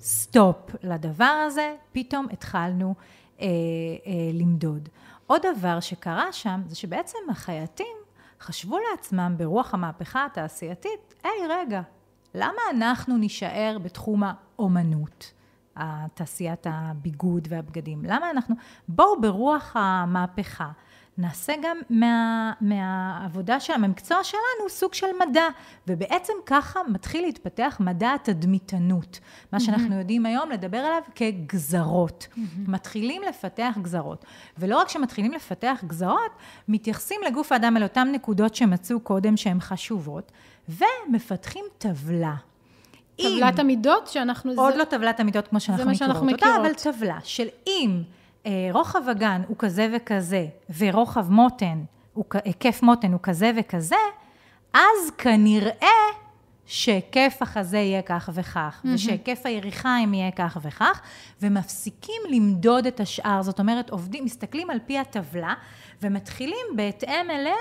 סטופ 0.00 0.56
לדבר 0.82 1.44
הזה, 1.46 1.74
פתאום 1.92 2.26
התחלנו 2.32 2.94
אה, 3.40 3.46
אה, 3.46 4.12
למדוד. 4.32 4.88
עוד 5.26 5.42
דבר 5.56 5.80
שקרה 5.80 6.32
שם, 6.32 6.60
זה 6.66 6.76
שבעצם 6.76 7.18
החייטים 7.30 7.96
חשבו 8.40 8.78
לעצמם 8.90 9.34
ברוח 9.36 9.74
המהפכה 9.74 10.24
התעשייתית, 10.24 11.14
היי, 11.24 11.48
רגע, 11.48 11.80
למה 12.34 12.60
אנחנו 12.70 13.16
נישאר 13.16 13.76
בתחום 13.82 14.22
האומנות? 14.22 15.32
תעשיית 16.14 16.66
הביגוד 16.70 17.48
והבגדים. 17.50 18.04
למה 18.04 18.30
אנחנו... 18.30 18.54
בואו 18.88 19.20
ברוח 19.20 19.76
המהפכה. 19.76 20.70
נעשה 21.18 21.52
גם 21.62 21.76
מה, 21.90 22.52
מהעבודה 22.60 23.60
של 23.60 23.72
המקצוע 23.72 24.24
שלנו 24.24 24.68
סוג 24.68 24.94
של 24.94 25.06
מדע, 25.28 25.44
ובעצם 25.86 26.32
ככה 26.46 26.80
מתחיל 26.88 27.24
להתפתח 27.24 27.76
מדע 27.80 28.14
התדמיתנות, 28.14 29.20
מה 29.52 29.60
שאנחנו 29.60 29.98
יודעים 29.98 30.26
היום 30.26 30.50
לדבר 30.50 30.78
עליו 30.78 31.02
כגזרות. 31.14 32.28
מתחילים 32.66 33.22
לפתח 33.22 33.74
גזרות. 33.82 34.24
ולא 34.58 34.78
רק 34.78 34.88
שמתחילים 34.88 35.32
לפתח 35.32 35.84
גזרות, 35.86 36.30
מתייחסים 36.68 37.20
לגוף 37.26 37.52
האדם 37.52 37.76
אל 37.76 37.82
אותן 37.82 38.08
נקודות 38.12 38.54
שמצאו 38.54 39.00
קודם 39.00 39.36
שהן 39.36 39.60
חשובות, 39.60 40.32
ומפתחים 40.68 41.64
טבלה. 41.78 42.34
טבלת 43.16 43.58
המידות 43.58 44.06
שאנחנו... 44.06 44.52
עוד 44.56 44.72
זה... 44.72 44.78
לא 44.78 44.84
טבלת 44.84 45.20
המידות 45.20 45.48
כמו 45.48 45.60
שאנחנו 45.60 45.84
זה 45.84 45.88
מה 45.88 45.92
מכירות 45.94 46.08
שאנחנו 46.14 46.30
אותה, 46.30 46.46
מכירות. 46.46 46.66
אבל 46.66 46.92
טבלה 46.92 47.18
של 47.24 47.46
אם 47.66 48.02
רוחב 48.72 49.08
אגן 49.10 49.42
הוא 49.48 49.56
כזה 49.58 49.88
וכזה, 49.96 50.46
ורוחב 50.78 51.30
מותן, 51.30 51.84
הוא, 52.12 52.24
היקף 52.44 52.82
מותן 52.82 53.12
הוא 53.12 53.20
כזה 53.22 53.50
וכזה, 53.56 53.96
אז 54.74 55.10
כנראה 55.18 55.88
שהיקף 56.66 57.38
החזה 57.40 57.78
יהיה 57.78 58.02
כך 58.02 58.30
וכך, 58.34 58.82
ושהיקף 58.94 59.40
היריחיים 59.44 60.14
יהיה 60.14 60.30
כך 60.30 60.58
וכך, 60.62 61.00
ומפסיקים 61.42 62.22
למדוד 62.30 62.86
את 62.86 63.00
השאר. 63.00 63.42
זאת 63.42 63.60
אומרת, 63.60 63.90
עובדים, 63.90 64.24
מסתכלים 64.24 64.70
על 64.70 64.78
פי 64.86 64.98
הטבלה, 64.98 65.54
ומתחילים 66.02 66.66
בהתאם 66.76 67.30
אליה 67.30 67.54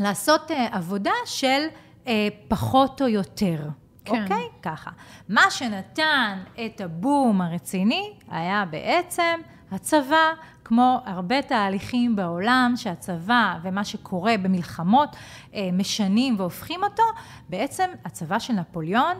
לעשות 0.00 0.50
אה, 0.50 0.66
עבודה 0.72 1.12
של 1.24 1.66
אה, 2.06 2.28
פחות 2.48 3.02
או 3.02 3.08
יותר. 3.08 3.68
כן. 4.04 4.22
אוקיי? 4.22 4.48
ככה. 4.62 4.90
מה 5.28 5.50
שנתן 5.50 6.38
את 6.66 6.80
הבום 6.80 7.40
הרציני 7.40 8.12
היה 8.30 8.64
בעצם 8.70 9.40
הצבא, 9.70 10.32
כמו 10.64 11.00
הרבה 11.04 11.42
תהליכים 11.42 12.16
בעולם, 12.16 12.72
שהצבא 12.76 13.58
ומה 13.62 13.84
שקורה 13.84 14.34
במלחמות 14.42 15.16
אה, 15.54 15.68
משנים 15.72 16.34
והופכים 16.38 16.84
אותו, 16.84 17.02
בעצם 17.48 17.90
הצבא 18.04 18.38
של 18.38 18.52
נפוליאון 18.52 19.14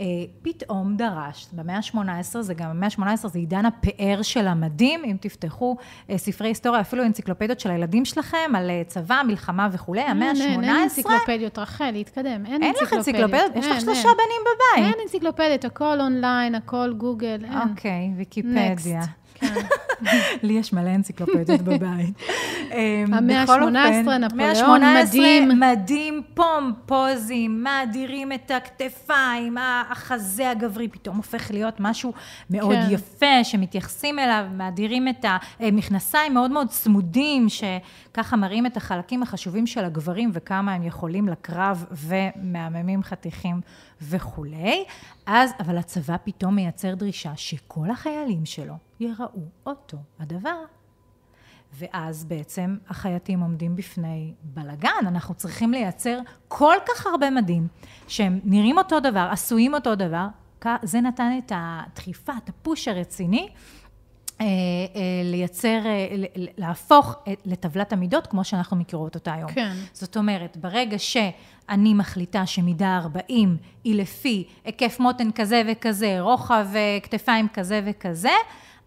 אה, 0.00 0.04
פתאום 0.42 0.96
דרש, 0.96 1.46
במאה 1.52 1.76
ה-18, 1.76 2.40
זה 2.40 2.54
גם, 2.54 2.70
המאה 2.70 2.88
ה-18 2.88 3.28
זה 3.28 3.38
עידן 3.38 3.66
הפאר 3.66 4.22
של 4.22 4.46
המדים, 4.46 5.04
אם 5.04 5.16
תפתחו 5.20 5.76
אה, 6.10 6.18
ספרי 6.18 6.48
היסטוריה, 6.48 6.80
אפילו 6.80 7.04
אנציקלופדיות 7.04 7.60
של 7.60 7.70
הילדים 7.70 8.04
שלכם, 8.04 8.52
על 8.56 8.70
צבא, 8.86 9.22
מלחמה 9.26 9.68
וכולי, 9.72 10.00
המאה 10.00 10.28
אין, 10.28 10.36
אין, 10.40 10.64
אין 10.64 10.70
ה-18, 10.70 10.82
אנציקלופדיות, 10.82 11.58
רחל, 11.58 11.90
להתקדם, 11.90 12.46
אין 12.46 12.62
אין 12.62 12.74
לך 12.82 12.92
אנציקלופדיות. 12.92 13.32
אנציקלופדיות? 13.32 13.56
יש 13.56 13.66
לך 13.66 13.80
שלושה. 13.80 14.08
בנים 14.08 14.42
בבית. 14.42 14.86
אין 14.86 15.00
אנציקלופדיות, 15.02 15.64
הכל 15.64 16.00
אונליין, 16.00 16.54
הכל 16.54 16.94
גוגל, 16.98 17.44
אין. 17.44 17.68
אוקיי, 17.70 18.12
ויקיפדיה. 18.16 19.00
כן. 19.42 19.66
לי 20.42 20.52
יש 20.52 20.72
מלא 20.72 20.94
אנציקלופדיות 20.94 21.62
בבית. 21.68 22.14
אמ, 22.72 23.14
המאה 23.14 23.42
בכל 23.44 23.76
ה-18, 23.76 23.98
אופן, 23.98 24.24
נפוליאון, 24.24 24.80
מאה 24.80 25.00
ה-18, 25.00 25.06
מדהים. 25.06 25.60
מדהים, 25.60 26.22
פומפוזים, 26.34 27.62
מאדירים 27.62 28.32
את 28.32 28.50
הכתפיים, 28.50 29.56
החזה 29.90 30.50
הגברי 30.50 30.88
פתאום 30.88 31.16
הופך 31.16 31.50
להיות 31.50 31.74
משהו 31.80 32.12
מאוד 32.50 32.76
כן. 32.76 32.86
יפה, 32.90 33.44
שמתייחסים 33.44 34.18
אליו, 34.18 34.44
מאדירים 34.56 35.08
את 35.08 35.24
המכנסיים 35.60 36.34
מאוד 36.34 36.50
מאוד 36.50 36.68
צמודים, 36.68 37.46
שככה 37.48 38.36
מראים 38.36 38.66
את 38.66 38.76
החלקים 38.76 39.22
החשובים 39.22 39.66
של 39.66 39.84
הגברים 39.84 40.30
וכמה 40.32 40.74
הם 40.74 40.82
יכולים 40.82 41.28
לקרב 41.28 41.84
ומהממים 41.92 43.02
חתיכים 43.02 43.60
וכולי. 44.02 44.84
אז, 45.26 45.50
אבל 45.60 45.78
הצבא 45.78 46.16
פתאום 46.24 46.54
מייצר 46.54 46.94
דרישה 46.94 47.32
שכל 47.36 47.90
החיילים 47.90 48.46
שלו 48.46 48.74
יראו 49.00 49.44
אותו 49.66 49.96
הדבר. 50.20 50.64
ואז 51.74 52.24
בעצם 52.24 52.76
החייטים 52.88 53.40
עומדים 53.40 53.76
בפני 53.76 54.34
בלגן, 54.42 55.06
אנחנו 55.06 55.34
צריכים 55.34 55.72
לייצר 55.72 56.18
כל 56.48 56.76
כך 56.86 57.06
הרבה 57.06 57.30
מדים, 57.30 57.68
שהם 58.08 58.40
נראים 58.44 58.78
אותו 58.78 59.00
דבר, 59.00 59.28
עשויים 59.32 59.74
אותו 59.74 59.94
דבר, 59.94 60.26
זה 60.82 61.00
נתן 61.00 61.38
את 61.38 61.52
הדחיפה, 61.54 62.32
את 62.44 62.48
הפוש 62.48 62.88
הרציני, 62.88 63.48
לייצר, 65.24 65.68
אה, 65.86 66.08
ל- 66.16 66.42
ל- 66.44 66.48
להפוך 66.58 67.14
לטבלת 67.44 67.92
המידות 67.92 68.26
כמו 68.26 68.44
שאנחנו 68.44 68.76
מכירות 68.76 69.14
אותה 69.14 69.34
היום. 69.34 69.52
כן. 69.52 69.72
זאת 69.92 70.16
אומרת, 70.16 70.56
ברגע 70.56 70.98
שאני 70.98 71.94
מחליטה 71.94 72.46
שמידה 72.46 72.96
40 73.02 73.56
היא 73.84 73.94
לפי 73.94 74.44
היקף 74.64 74.96
מותן 75.00 75.30
כזה 75.34 75.62
וכזה, 75.68 76.20
רוחב 76.20 76.66
אה, 76.74 76.98
כתפיים 77.02 77.48
כזה 77.52 77.80
וכזה, 77.86 78.32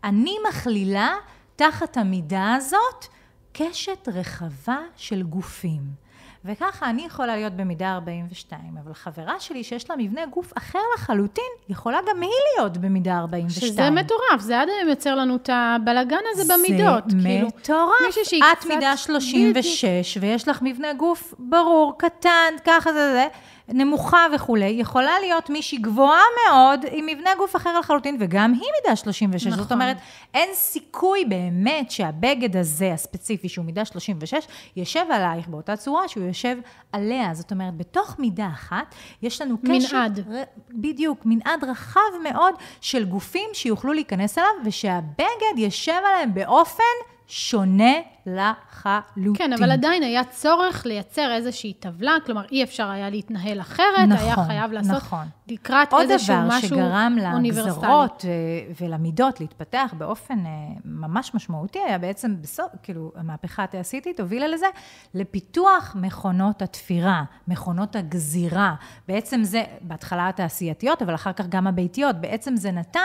אני 0.03 0.35
מכלילה 0.49 1.13
תחת 1.55 1.97
המידה 1.97 2.53
הזאת 2.53 3.05
קשת 3.51 4.07
רחבה 4.13 4.77
של 4.95 5.23
גופים. 5.23 6.04
וככה 6.45 6.89
אני 6.89 7.05
יכולה 7.05 7.35
להיות 7.35 7.53
במידה 7.53 7.93
42, 7.93 8.59
אבל 8.83 8.93
חברה 8.93 9.39
שלי 9.39 9.63
שיש 9.63 9.89
לה 9.89 9.95
מבנה 9.99 10.25
גוף 10.25 10.53
אחר 10.57 10.79
לחלוטין, 10.95 11.43
יכולה 11.69 11.97
גם 12.09 12.21
היא 12.21 12.29
להיות 12.57 12.77
במידה 12.77 13.17
42. 13.17 13.71
שזה 13.71 13.89
מטורף, 13.89 14.39
זה 14.39 14.59
עד 14.61 14.67
היום 14.69 14.89
יוצר 14.89 15.15
לנו 15.15 15.35
את 15.35 15.49
הבלגן 15.53 16.17
הזה 16.33 16.53
במידות. 16.53 17.03
זה 17.07 17.17
כאילו, 17.23 17.47
מטורף. 17.47 18.13
את 18.53 18.57
קצת- 18.59 18.67
מידה 18.67 18.97
36, 18.97 20.17
ויש 20.21 20.47
לך 20.47 20.59
מבנה 20.61 20.93
גוף 20.93 21.33
ברור, 21.39 21.93
קטן, 21.97 22.29
ככה 22.65 22.93
זה 22.93 23.13
זה, 23.13 23.27
נמוכה 23.69 24.25
וכולי, 24.35 24.65
יכולה 24.65 25.19
להיות 25.19 25.49
מישהי 25.49 25.77
גבוהה 25.77 26.21
מאוד, 26.47 26.85
עם 26.91 27.05
מבנה 27.05 27.29
גוף 27.37 27.55
אחר 27.55 27.79
לחלוטין, 27.79 28.17
וגם 28.19 28.53
היא 28.53 28.69
מידה 28.83 28.95
36. 28.95 29.47
זאת 29.47 29.59
נכון. 29.59 29.81
אומרת, 29.81 29.97
אין 30.33 30.49
סיכוי 30.53 31.25
באמת 31.25 31.91
שהבגד 31.91 32.57
הזה, 32.57 32.93
הספציפי, 32.93 33.49
שהוא 33.49 33.65
מידה 33.65 33.85
36, 33.85 34.47
יושב 34.75 35.05
עלייך 35.11 35.47
באותה 35.47 35.75
צורה 35.77 36.07
שהוא 36.07 36.25
יושב 36.25 36.57
עליה. 36.91 37.33
זאת 37.33 37.51
אומרת, 37.51 37.77
בתוך 37.77 38.15
מידה 38.19 38.47
אחת, 38.53 38.95
יש 39.21 39.41
לנו 39.41 39.57
קשר... 39.57 39.97
מנעד. 39.97 40.19
ר- 40.19 40.43
בדיוק, 40.71 41.19
מנעד 41.25 41.63
רחב 41.63 41.99
מאוד 42.23 42.55
של 42.81 43.05
גופים 43.05 43.49
שיוכלו 43.53 43.93
להיכנס 43.93 44.37
אליו, 44.37 44.49
ושהבגד 44.65 45.57
יושב 45.57 45.91
עליהם 46.13 46.33
באופן 46.33 46.83
שונה 47.27 47.93
לחלוטין. 48.25 49.35
כן, 49.35 49.53
אבל 49.53 49.71
עדיין 49.71 50.03
היה 50.03 50.23
צורך 50.23 50.85
לייצר 50.85 51.33
איזושהי 51.33 51.73
טבלה, 51.73 52.11
כלומר, 52.25 52.45
אי 52.51 52.63
אפשר 52.63 52.89
היה 52.89 53.09
להתנהל 53.09 53.61
אחרת, 53.61 54.07
נכון, 54.07 54.25
היה 54.25 54.35
חייב 54.47 54.71
לעשות 54.71 54.95
נכון. 54.95 55.27
לקראת 55.47 55.93
עוד 55.93 56.11
איזשהו 56.11 56.35
דבר 56.35 56.47
משהו 56.47 56.69
שגרם 56.69 57.17
אוניברסלי. 57.33 57.71
לגזרות 57.71 58.25
אה, 58.25 58.73
ולמידות 58.81 59.39
להתפתח 59.39 59.93
באופן 59.97 60.45
אה, 60.45 60.51
ממש 60.85 61.31
משמעותי, 61.33 61.79
היה 61.87 61.97
בעצם 61.97 62.35
בסוף, 62.41 62.67
כאילו, 62.83 63.11
המהפכה 63.15 63.63
התעשייתית 63.63 64.19
הובילה 64.19 64.47
לזה, 64.47 64.67
לפיתוח 65.13 65.95
מכונות 65.99 66.61
התפירה, 66.61 67.23
מכונות 67.47 67.95
הגזירה. 67.95 68.75
בעצם 69.07 69.43
זה, 69.43 69.63
בהתחלה 69.81 70.29
התעשייתיות, 70.29 71.01
אבל 71.01 71.15
אחר 71.15 71.33
כך 71.33 71.47
גם 71.47 71.67
הביתיות, 71.67 72.15
בעצם 72.15 72.55
זה 72.55 72.71
נתן 72.71 72.99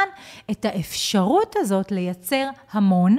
את 0.51 0.65
האפשרות 0.65 1.55
הזאת 1.59 1.93
לייצר 1.93 2.49
המון. 2.73 3.17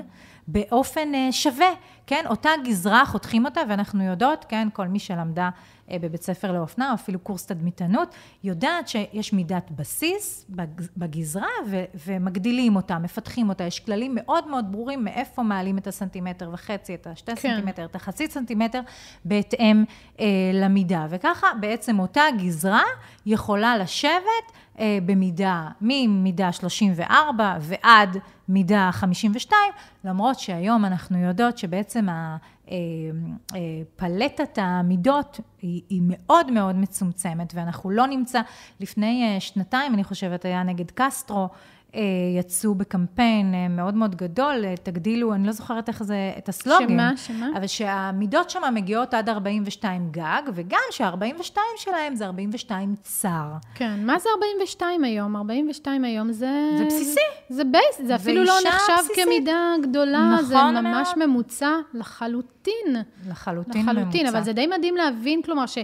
באופן 0.51 1.15
אה, 1.15 1.31
שווה, 1.31 1.69
כן? 2.07 2.25
אותה 2.29 2.49
גזרה, 2.63 3.05
חותכים 3.05 3.45
אותה, 3.45 3.61
ואנחנו 3.69 4.03
יודעות, 4.03 4.45
כן, 4.49 4.67
כל 4.73 4.87
מי 4.87 4.99
שלמדה 4.99 5.49
בבית 5.99 6.23
ספר 6.23 6.51
לאופנה, 6.51 6.89
או 6.89 6.93
אפילו 6.93 7.19
קורס 7.19 7.45
תדמיתנות, 7.45 8.15
יודעת 8.43 8.87
שיש 8.87 9.33
מידת 9.33 9.71
בסיס 9.71 10.45
בגזרה, 10.97 11.47
ו- 11.67 11.83
ומגדילים 12.07 12.75
אותה, 12.75 12.99
מפתחים 12.99 13.49
אותה. 13.49 13.63
יש 13.63 13.79
כללים 13.79 14.15
מאוד 14.15 14.47
מאוד 14.47 14.71
ברורים 14.71 15.03
מאיפה 15.03 15.43
מעלים 15.43 15.77
את 15.77 15.87
הסנטימטר 15.87 16.49
וחצי, 16.53 16.95
את 16.95 17.07
השתי 17.07 17.35
כן. 17.35 17.55
סנטימטר, 17.55 17.85
את 17.85 17.95
החצי 17.95 18.27
סנטימטר, 18.27 18.81
בהתאם 19.25 19.83
אה, 20.19 20.25
למידה. 20.53 21.05
וככה 21.09 21.47
בעצם 21.59 21.99
אותה 21.99 22.23
גזרה 22.37 22.83
יכולה 23.25 23.77
לשבת 23.77 24.51
אה, 24.79 24.97
במידה, 25.05 25.67
ממידה 25.81 26.51
34 26.51 27.57
ועד 27.61 28.17
מידה 28.49 28.89
52, 28.91 29.59
למרות 30.03 30.39
שהיום 30.39 30.85
אנחנו 30.85 31.17
יודעות 31.17 31.57
שבעצם 31.57 32.09
אה, 32.09 32.13
אה, 32.13 32.35
פלטת 33.95 34.57
המידות 34.61 35.39
היא, 35.61 35.81
היא 35.89 36.01
מאוד 36.05 36.51
מאוד 36.51 36.75
מצומצמת, 36.75 37.53
ואנחנו 37.55 37.89
לא 37.89 38.07
נמצא, 38.07 38.41
לפני 38.79 39.37
שנתיים, 39.39 39.93
אני 39.93 40.03
חושבת, 40.03 40.45
היה 40.45 40.63
נגד 40.63 40.91
קסטרו, 40.91 41.43
אה, 41.43 41.47
יצאו 42.39 42.75
בקמפיין 42.75 43.53
אה, 43.53 43.67
מאוד 43.67 43.93
מאוד 43.93 44.15
גדול, 44.15 44.65
אה, 44.65 44.73
תגדילו, 44.83 45.33
אני 45.33 45.47
לא 45.47 45.51
זוכרת 45.51 45.89
איך 45.89 46.03
זה, 46.03 46.33
את 46.37 46.49
הסלוגן. 46.49 46.87
שמה, 46.87 47.11
שמה? 47.15 47.49
אבל 47.57 47.67
שהמידות 47.67 48.49
שם 48.49 48.61
מגיעות 48.73 49.13
עד 49.13 49.29
42 49.29 50.09
גג, 50.11 50.41
וגם 50.53 50.79
שה-42 50.91 51.57
שלהם 51.77 52.15
זה 52.15 52.25
42 52.25 52.95
צר. 53.01 53.47
כן, 53.75 54.05
מה 54.05 54.19
זה 54.19 54.29
42 54.35 55.03
היום? 55.03 55.35
42 55.35 56.03
היום 56.03 56.31
זה... 56.31 56.69
זה 56.77 56.85
בסיסי. 56.85 57.19
זה 57.49 57.63
בייס, 57.63 58.07
זה 58.07 58.15
אפילו 58.15 58.43
לא 58.43 58.53
נחשב 58.67 58.93
בסיסי. 58.99 59.23
כמידה 59.23 59.73
גדולה, 59.81 60.29
נכון 60.33 60.45
זה 60.75 60.81
ממש 60.81 61.09
מאוד. 61.17 61.29
ממוצע 61.29 61.71
לחלוטין. 61.93 62.95
לחלוטין, 63.29 63.81
לחלוטין 63.81 64.21
ממוצע. 64.21 64.37
אבל 64.37 64.43
זה 64.43 64.53
די 64.53 64.67
מדהים 64.67 64.95
להבין, 64.95 65.41
כלומר, 65.41 65.65
ש... 65.65 65.77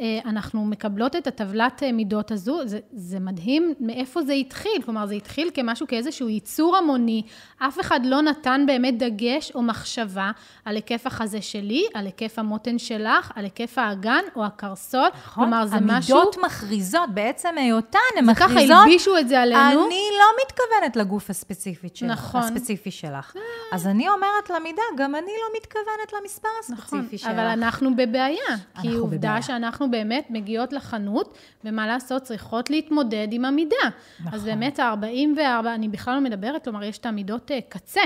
אה, 0.00 0.18
אנחנו 0.24 0.64
מקבלות 0.64 1.16
את 1.16 1.26
הטבלת 1.26 1.82
אה, 1.82 1.92
מידות 1.92 2.30
הזו, 2.30 2.58
זה, 2.64 2.78
זה 2.92 3.20
מדהים 3.20 3.74
מאיפה 3.80 4.22
זה 4.22 4.32
התחיל, 4.32 4.82
כלומר 4.84 5.06
זה 5.06 5.14
התחיל 5.14 5.50
כמשהו, 5.54 5.86
כאיזשהו 5.86 6.28
ייצור 6.28 6.76
המוני, 6.76 7.22
אף 7.58 7.80
אחד 7.80 8.00
לא 8.04 8.22
נתן 8.22 8.64
באמת 8.66 8.98
דגש 8.98 9.52
או 9.54 9.62
מחשבה 9.62 10.30
על 10.64 10.74
היקף 10.76 11.06
החזה 11.06 11.42
שלי, 11.42 11.84
על 11.94 12.06
היקף 12.06 12.38
המותן 12.38 12.78
שלך, 12.78 13.32
על 13.34 13.44
היקף 13.44 13.78
האגן 13.78 14.22
או 14.36 14.44
הקרסול, 14.44 15.08
נכון, 15.14 15.44
כלומר 15.44 15.66
זה 15.66 15.76
המידות 15.76 15.98
משהו... 15.98 16.16
המידות 16.16 16.36
מכריזות, 16.44 17.10
בעצם 17.14 17.48
היותן 17.56 17.98
הן 18.18 18.30
מכריזות... 18.30 18.70
ככה 18.70 18.82
הלבישו 18.82 19.18
את 19.18 19.28
זה 19.28 19.40
עלינו. 19.40 19.86
אני 19.86 20.04
לא 20.18 20.26
מתכוונת 20.46 20.96
לגוף 20.96 21.30
הספציפי 21.30 21.88
שלך, 21.94 22.10
נכון. 22.10 22.40
הספציפי 22.40 22.90
שלך. 22.90 23.34
אז 23.72 23.86
אני 23.86 24.08
אומרת 24.08 24.50
למידה, 24.50 24.82
גם 24.96 25.14
אני 25.14 25.20
לא 25.26 25.56
מתכוונת 25.56 26.12
למספר 26.20 26.48
הספציפי 26.60 26.96
נכון, 26.96 27.18
שלך. 27.18 27.30
אבל 27.30 27.46
אנחנו 27.46 27.96
בבעיה, 27.96 28.56
כי 28.82 28.94
עובדה 28.94 29.18
בבעיה. 29.18 29.42
שאנחנו 29.42 29.83
אנחנו 29.84 29.98
באמת 29.98 30.26
מגיעות 30.30 30.72
לחנות, 30.72 31.38
ומה 31.64 31.86
לעשות, 31.86 32.22
צריכות 32.22 32.70
להתמודד 32.70 33.28
עם 33.30 33.44
המידה. 33.44 33.76
נכון. 34.20 34.34
אז 34.34 34.44
באמת 34.44 34.78
ה-44, 34.78 35.66
אני 35.66 35.88
בכלל 35.88 36.14
לא 36.14 36.20
מדברת, 36.20 36.64
כלומר, 36.64 36.82
יש 36.82 36.98
את 36.98 37.06
המידות 37.06 37.50
אה, 37.50 37.58
קצה. 37.68 38.00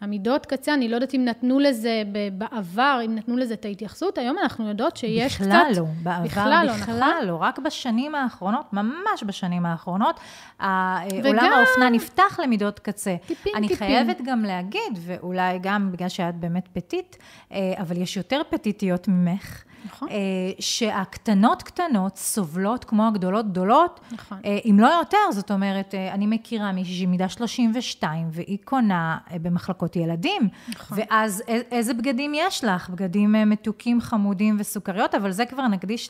המידות 0.00 0.46
קצה, 0.46 0.74
אני 0.74 0.88
לא 0.88 0.94
יודעת 0.94 1.14
אם 1.14 1.24
נתנו 1.24 1.58
לזה 1.58 2.02
בעבר, 2.32 3.00
אם 3.04 3.14
נתנו 3.14 3.36
לזה 3.36 3.54
את 3.54 3.64
ההתייחסות, 3.64 4.18
היום 4.18 4.36
אנחנו 4.42 4.68
יודעות 4.68 4.96
שיש 4.96 5.40
בכלל 5.40 5.46
קצת... 5.48 5.70
בכלל 5.70 5.82
לא, 5.82 5.88
בעבר 6.02 6.24
בכלל 6.24 6.64
לא, 6.66 6.72
בכלל 6.72 7.12
נכון? 7.12 7.26
לא, 7.26 7.36
רק 7.40 7.58
בשנים 7.58 8.14
האחרונות, 8.14 8.72
ממש 8.72 9.24
בשנים 9.26 9.66
האחרונות, 9.66 10.20
וגם... 10.60 10.66
עולם 11.24 11.52
האופנה 11.52 11.90
נפתח 11.90 12.40
למידות 12.42 12.78
קצה. 12.78 13.16
טיפין, 13.26 13.52
אני 13.56 13.68
טיפין. 13.68 13.86
חייבת 13.88 14.20
גם 14.24 14.42
להגיד, 14.42 14.98
ואולי 15.00 15.58
גם 15.62 15.92
בגלל 15.92 16.08
שאת 16.08 16.34
באמת 16.34 16.68
פטית, 16.72 17.16
אה, 17.52 17.74
אבל 17.78 17.96
יש 17.96 18.16
יותר 18.16 18.42
פטיטיות 18.50 19.08
ממך. 19.08 19.62
נכון. 19.86 20.08
אה, 20.08 20.14
שהקטנות 20.60 21.62
קטנות 21.62 22.16
סובלות 22.16 22.84
כמו 22.84 23.06
הגדולות 23.06 23.50
גדולות, 23.50 24.00
נכון. 24.12 24.38
אה, 24.44 24.58
אם 24.70 24.76
לא 24.80 24.86
יותר, 24.86 25.16
זאת 25.30 25.50
אומרת, 25.50 25.94
אה, 25.94 26.14
אני 26.14 26.26
מכירה 26.26 26.72
מישהי 26.72 26.94
שהיא 26.94 27.08
מידה 27.08 27.28
32, 27.28 28.28
והיא 28.32 28.58
קונה 28.64 29.18
במחלקות 29.42 29.96
ילדים, 29.96 30.48
נכון. 30.68 30.98
ואז 31.00 31.42
איזה 31.48 31.94
בגדים 31.94 32.32
יש 32.34 32.64
לך? 32.64 32.90
בגדים 32.90 33.32
מתוקים, 33.46 34.00
חמודים 34.00 34.56
וסוכריות, 34.58 35.14
אבל 35.14 35.30
זה 35.30 35.46
כבר 35.46 35.68
נקדיש 35.68 36.08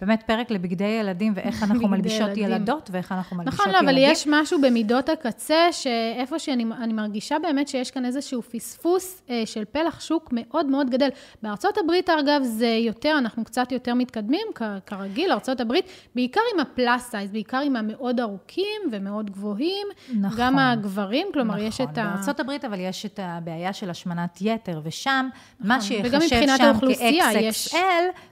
באמת 0.00 0.22
פרק 0.26 0.50
לבגדי 0.50 0.84
ילדים, 0.84 1.32
ואיך 1.36 1.62
אנחנו 1.70 1.88
מלבישות 1.88 2.28
ילדים. 2.28 2.44
ילדות, 2.44 2.90
ואיך 2.92 3.12
אנחנו 3.12 3.36
מלבישות 3.36 3.54
נכון, 3.60 3.72
ילדים. 3.72 3.88
נכון, 3.88 4.02
אבל 4.04 4.12
יש 4.12 4.26
משהו 4.30 4.60
במידות 4.60 5.08
הקצה, 5.08 5.72
שאיפה 5.72 6.38
שאני 6.38 6.64
מרגישה 6.92 7.36
באמת 7.42 7.68
שיש 7.68 7.90
כאן 7.90 8.04
איזשהו 8.04 8.42
פספוס 8.42 9.22
של 9.44 9.64
פלח 9.64 10.00
שוק 10.00 10.28
מאוד 10.32 10.66
מאוד 10.66 10.90
גדל. 10.90 11.08
בארצות 11.42 11.78
הברית, 11.78 12.10
אגב, 12.10 12.42
זה 12.42 12.66
יותר... 12.66 13.11
אנחנו 13.18 13.44
קצת 13.44 13.72
יותר 13.72 13.94
מתקדמים, 13.94 14.46
כרגיל, 14.86 15.32
ארה"ב, 15.32 15.72
בעיקר 16.14 16.40
עם 16.54 16.60
הפלאס 16.60 17.10
סייז, 17.10 17.30
בעיקר 17.30 17.58
עם 17.58 17.76
המאוד 17.76 18.20
ארוכים 18.20 18.80
ומאוד 18.92 19.30
גבוהים. 19.30 19.86
נכון. 20.14 20.38
גם 20.40 20.58
הגברים, 20.58 21.26
כלומר, 21.32 21.54
נכון, 21.54 21.66
יש 21.66 21.80
את 21.80 21.98
ה... 21.98 22.14
נכון, 22.20 22.34
בארה"ב 22.46 22.64
אבל 22.64 22.80
יש 22.80 23.06
את 23.06 23.20
הבעיה 23.22 23.72
של 23.72 23.90
השמנת 23.90 24.38
יתר, 24.40 24.80
ושם, 24.84 25.28
נכון. 25.60 25.68
מה 25.68 25.80
שיחשב 25.80 26.20
שם 26.56 26.72
כ-XXL, 26.80 27.38
יש... 27.40 27.74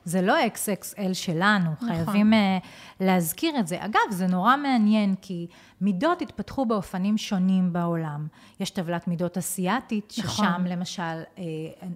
זה 0.04 0.22
לא 0.22 0.34
XXL 0.46 1.14
שלנו, 1.14 1.70
נכון. 1.72 1.88
חייבים 1.88 2.32
uh, 2.32 2.66
להזכיר 3.00 3.58
את 3.58 3.66
זה. 3.66 3.84
אגב, 3.84 4.00
זה 4.10 4.26
נורא 4.26 4.56
מעניין, 4.56 5.14
כי... 5.22 5.46
מידות 5.80 6.22
התפתחו 6.22 6.66
באופנים 6.66 7.18
שונים 7.18 7.72
בעולם. 7.72 8.26
יש 8.60 8.70
טבלת 8.70 9.08
מידות 9.08 9.38
אסיאתית, 9.38 10.14
נכון. 10.18 10.46
ששם 10.46 10.64
למשל 10.66 11.02
אה, 11.02 11.44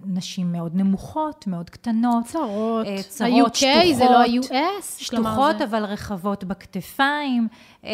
נשים 0.05 0.51
מאוד 0.51 0.75
נמוכות, 0.75 1.47
מאוד 1.47 1.69
קטנות. 1.69 2.25
צרות. 2.25 2.85
אה, 2.85 3.03
צרות, 3.03 3.31
ה-UK 3.31 3.55
שטוחות. 3.55 3.95
זה 3.95 4.05
לא 4.05 4.21
ה-US? 4.21 5.03
שטוחות 5.03 5.57
זה... 5.57 5.63
אבל 5.63 5.85
רחבות 5.85 6.43
בכתפיים. 6.43 7.47
אה, 7.85 7.91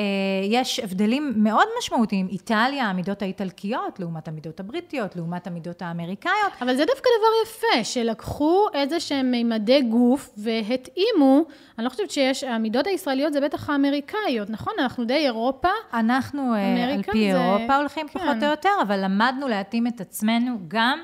יש 0.49 0.79
הבדלים 0.79 1.33
מאוד 1.35 1.67
משמעותיים. 1.79 2.27
איטליה, 2.27 2.85
המידות 2.85 3.21
האיטלקיות, 3.21 3.99
לעומת 3.99 4.27
המידות 4.27 4.59
הבריטיות, 4.59 5.15
לעומת 5.15 5.47
המידות 5.47 5.81
האמריקאיות. 5.81 6.53
אבל 6.61 6.75
זה 6.75 6.85
דווקא 6.85 7.09
דבר 7.19 7.27
יפה, 7.45 7.83
שלקחו 7.83 8.67
איזה 8.73 8.99
שהם 8.99 9.31
מימדי 9.31 9.81
גוף 9.81 10.29
והתאימו, 10.37 11.41
אני 11.77 11.85
לא 11.85 11.89
חושבת 11.89 12.11
שיש, 12.11 12.43
המידות 12.43 12.87
הישראליות 12.87 13.33
זה 13.33 13.41
בטח 13.41 13.69
האמריקאיות, 13.69 14.49
נכון? 14.49 14.73
אנחנו 14.79 15.05
די 15.05 15.13
אירופה. 15.13 15.69
אנחנו 15.93 16.55
אה, 16.55 16.93
על 16.93 17.03
פי 17.03 17.31
זה... 17.31 17.41
אירופה 17.41 17.75
הולכים 17.75 18.07
כן. 18.07 18.19
פחות 18.19 18.37
או 18.41 18.47
יותר, 18.47 18.69
אבל 18.81 19.03
למדנו 19.03 19.47
להתאים 19.47 19.87
את 19.87 20.01
עצמנו 20.01 20.57
גם 20.67 20.99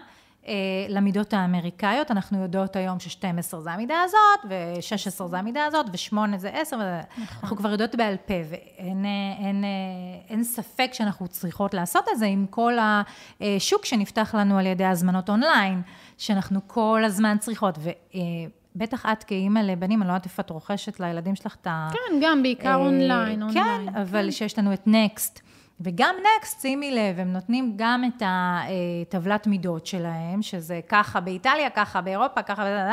למידות 0.90 1.34
האמריקאיות. 1.34 2.12
אנחנו 2.12 2.42
יודעות 2.42 2.76
היום 2.76 3.00
ש-12 3.00 3.58
זה 3.58 3.72
המידה 3.72 4.02
הזאת, 4.04 4.46
ו-16 4.50 5.28
זה 5.28 5.40
המידה 5.40 5.66
הזאת, 5.66 5.86
ו-8 5.86 6.38
זה 6.38 6.50
10, 6.50 6.78
נכון. 6.78 7.26
אנחנו 7.44 7.58
כבר 7.58 7.72
יודעות 7.72 7.96
בעל 7.96 8.16
פה, 8.26 8.34
ואין 8.50 9.06
אין, 9.06 9.46
אין, 9.46 9.64
אין 10.30 10.44
ספק 10.44 10.90
שאנחנו 10.94 11.28
צריכות 11.28 11.74
לעשות 11.74 12.06
את 12.14 12.20
זה 12.20 12.26
עם 12.26 12.46
כל 12.50 12.74
השוק 13.42 13.86
שנפתח 13.86 14.36
לנו 14.36 14.58
על 14.58 14.66
ידי 14.66 14.86
הזמנות 14.86 15.30
אונליין, 15.30 15.82
שאנחנו 16.18 16.60
כל 16.68 17.02
הזמן 17.06 17.38
צריכות. 17.40 17.78
ו, 17.80 17.90
אה, 18.16 18.22
בטח 18.76 19.06
את 19.12 19.24
כאימא 19.24 19.60
לבנים, 19.60 20.02
אני 20.02 20.08
לא 20.08 20.14
יודעת 20.14 20.26
איפה 20.26 20.42
את 20.42 20.50
רוכשת 20.50 21.00
לילדים 21.00 21.36
שלך 21.36 21.56
את 21.62 21.68
ה... 21.68 21.90
כן, 21.94 22.20
גם 22.22 22.44
בעיקר 22.44 22.76
אונליין, 22.76 23.44
אונליין. 23.44 23.88
כן, 23.88 23.96
אבל 24.02 24.26
כן. 24.26 24.32
שיש 24.32 24.60
לנו 24.60 24.74
את 24.74 24.82
נקסט. 24.86 25.47
וגם 25.82 26.16
נקסט, 26.38 26.62
שימי 26.62 26.92
לב, 26.92 27.20
הם 27.20 27.34
נותנים 27.34 27.74
גם 27.76 28.04
את 28.08 28.24
הטבלת 28.26 29.48
מידות 29.48 29.86
שלהם, 29.86 30.42
שזה 30.42 30.80
ככה 30.90 31.20
באיטליה, 31.20 31.70
ככה 31.70 32.02
באירופה, 32.02 32.42
ככה, 32.42 32.92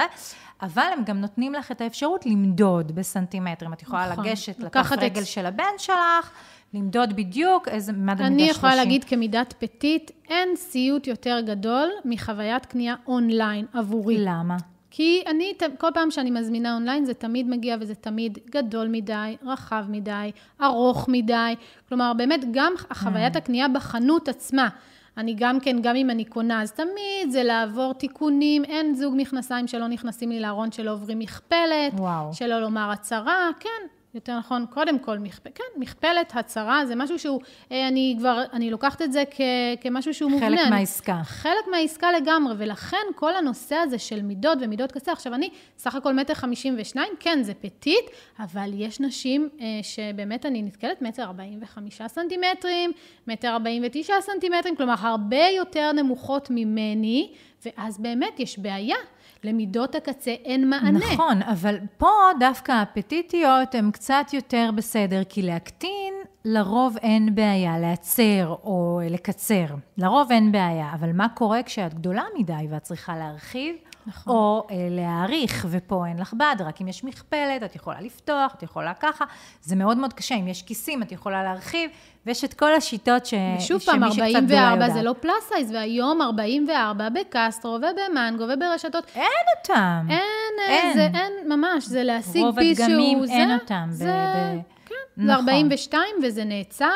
אבל 0.63 0.87
הם 0.93 1.05
גם 1.05 1.21
נותנים 1.21 1.53
לך 1.55 1.73
את 1.73 1.81
האפשרות 1.81 2.27
למדוד 2.27 2.93
בסנטימטרים. 2.95 3.73
את 3.73 3.83
יכולה 3.83 4.13
נכון. 4.13 4.25
לגשת 4.25 4.59
לכף 4.59 4.93
רגל 4.99 5.21
את... 5.21 5.27
של 5.27 5.47
הבן 5.47 5.65
שלך, 5.79 6.31
למדוד 6.75 7.17
בדיוק 7.17 7.69
איזה 7.69 7.93
מידה 7.93 8.17
שלושים. 8.17 8.35
אני 8.35 8.43
יכולה 8.43 8.75
להגיד 8.75 9.05
כמידת 9.05 9.55
פטית, 9.59 10.11
אין 10.29 10.49
סיוט 10.57 11.07
יותר 11.07 11.41
גדול 11.47 11.89
מחוויית 12.05 12.67
קנייה 12.67 12.95
אונליין 13.07 13.67
עבורי. 13.73 14.17
למה? 14.19 14.57
כי 14.97 15.23
אני, 15.27 15.53
כל 15.79 15.89
פעם 15.95 16.11
שאני 16.11 16.31
מזמינה 16.31 16.75
אונליין, 16.75 17.05
זה 17.05 17.15
תמיד 17.15 17.49
מגיע 17.49 17.77
וזה 17.81 17.95
תמיד 17.95 18.39
גדול 18.51 18.89
מדי, 18.89 19.37
רחב 19.43 19.85
מדי, 19.89 20.31
ארוך 20.63 21.09
מדי. 21.09 21.55
כלומר, 21.89 22.13
באמת, 22.17 22.41
גם 22.51 22.73
חוויית 22.93 23.35
mm. 23.35 23.39
הקנייה 23.39 23.69
בחנות 23.69 24.29
עצמה. 24.29 24.69
אני 25.17 25.35
גם 25.39 25.61
כן, 25.61 25.77
גם 25.83 25.97
אם 25.97 26.11
אני 26.11 26.25
קונה, 26.25 26.63
אז 26.63 26.73
תמיד 26.73 27.31
זה 27.31 27.43
לעבור 27.43 27.95
תיקונים, 27.95 28.65
אין 28.65 28.95
זוג 28.95 29.15
מכנסיים 29.17 29.67
שלא 29.67 29.87
נכנסים 29.87 30.31
לי 30.31 30.41
לארון 30.41 30.73
שלא 30.73 30.93
עוברים 30.93 31.19
מכפלת, 31.19 31.93
וואו. 31.93 32.35
שלא 32.35 32.61
לומר 32.61 32.91
הצהרה, 32.91 33.51
כן, 33.61 33.87
יותר 34.15 34.39
נכון, 34.39 34.67
קודם 34.71 34.99
כל, 34.99 35.19
מכפ... 35.19 35.43
כן, 35.45 35.65
מכפלת, 35.77 36.33
הצהרה, 36.37 36.87
זה 36.87 36.95
משהו 36.95 37.19
שהוא, 37.19 37.41
אה, 37.73 37.89
אני 37.89 38.17
כבר, 38.19 38.43
אני 38.53 38.71
לוקחת 38.71 39.03
את 39.03 39.13
זה 39.13 39.23
כ... 39.31 39.41
כמשהו 39.81 40.15
שהוא 40.15 40.31
מובנה. 40.31 40.49
חלק 40.49 40.71
מהעסקה. 40.71 41.21
חלק 41.25 41.69
מהעסקה 41.71 42.13
לגמרי, 42.13 42.55
ולכן 42.59 43.07
כל 43.15 43.37
הנושא 43.37 43.75
הזה 43.75 43.99
של 43.99 44.23
מידות 44.23 44.59
ומידות 44.61 44.93
קצה, 44.93 45.13
עכשיו 45.13 45.35
אני 45.35 45.51
סך 45.79 45.95
הכל 45.95 46.15
מטר 46.15 46.35
חמישים 46.35 46.75
ושניים, 46.79 47.13
כן, 47.21 47.39
זה 47.43 47.55
פטיט, 47.55 48.05
אבל 48.39 48.71
יש 48.75 49.01
נשים 49.01 49.49
אה, 49.61 49.67
שבאמת 49.83 50.47
אני 50.47 50.63
נתקלת 50.63 51.03
מטר 51.03 51.23
ארבעים 51.23 51.59
וחמישה 51.63 52.09
סנטימטרים, 52.09 52.93
מטר 53.27 53.49
ארבעים 53.49 53.83
ותשעה 53.87 54.21
סנטימטרים, 54.21 54.77
כלומר, 54.77 54.95
הרבה 54.99 55.49
יותר 55.57 55.93
נמוכות 55.93 56.49
ממני, 56.51 57.33
ואז 57.67 57.99
באמת 57.99 58.41
יש 58.41 58.59
בעיה. 58.59 58.97
למידות 59.45 59.95
הקצה 59.95 60.31
אין 60.31 60.71
מענה. 60.71 60.99
נכון, 60.99 61.43
אבל 61.43 61.79
פה 61.99 62.11
דווקא 62.41 62.73
הפטיטיות 62.73 63.75
הן 63.75 63.91
קצת 63.91 64.27
יותר 64.33 64.71
בסדר, 64.75 65.23
כי 65.29 65.43
להקטין 65.43 66.15
לרוב 66.45 66.97
אין 67.03 67.35
בעיה, 67.35 67.79
להצר 67.79 68.55
או 68.63 69.01
לקצר. 69.11 69.67
לרוב 69.99 70.31
אין 70.31 70.53
בעיה, 70.53 70.91
אבל 70.95 71.13
מה 71.13 71.29
קורה 71.29 71.63
כשאת 71.63 71.95
גדולה 71.95 72.23
מדי 72.39 72.67
ואת 72.71 72.83
צריכה 72.83 73.17
להרחיב? 73.17 73.77
נכון. 74.07 74.35
או 74.35 74.67
אה, 74.71 74.77
להעריך, 74.91 75.67
ופה 75.71 76.07
אין 76.07 76.19
לך 76.19 76.35
בד, 76.35 76.57
רק 76.61 76.81
אם 76.81 76.89
יש 76.89 77.05
מכפלת, 77.05 77.63
את 77.65 77.77
יכולה 77.77 78.01
לפתוח, 78.01 78.55
את 78.55 78.63
יכולה 78.63 78.95
ככה. 78.95 79.25
זה 79.63 79.77
מאוד 79.77 79.99
מאוד 79.99 80.13
קשה, 80.13 80.35
אם 80.35 80.49
יש 80.49 80.63
כיסים, 80.63 81.03
את 81.03 81.13
יכולה 81.13 81.43
להרחיב, 81.43 81.91
ויש 82.27 82.45
את 82.45 82.55
כל 82.55 82.75
השיטות 82.75 83.27
ש... 83.27 83.35
ושוב 83.59 83.81
פעם, 83.81 84.05
44 84.05 84.91
זה 84.91 85.03
לא 85.03 85.15
plus 85.21 85.49
size, 85.49 85.73
והיום 85.73 86.23
44 86.23 87.09
בקסטרו 87.09 87.73
וב 87.79 87.98
Mango 87.98 88.45
וברשתות. 88.49 89.05
אין 89.15 89.25
אותם. 89.59 90.07
אין, 90.11 90.21
אין. 90.69 90.95
זה 90.95 91.09
אין 91.15 91.33
ממש, 91.49 91.85
זה 91.85 92.03
להשיג 92.03 92.45
piece 92.57 92.79
שהוא... 92.79 92.89
רוב 92.89 93.23
הדגמים 93.23 93.25
אין 93.25 93.55
אותם. 93.55 93.87
זה... 93.91 94.05
ב... 94.05 94.61
כן, 94.87 94.95
נכון. 95.17 95.27
זה 95.27 95.35
42 95.35 96.05
וזה 96.23 96.45
נעצר, 96.45 96.91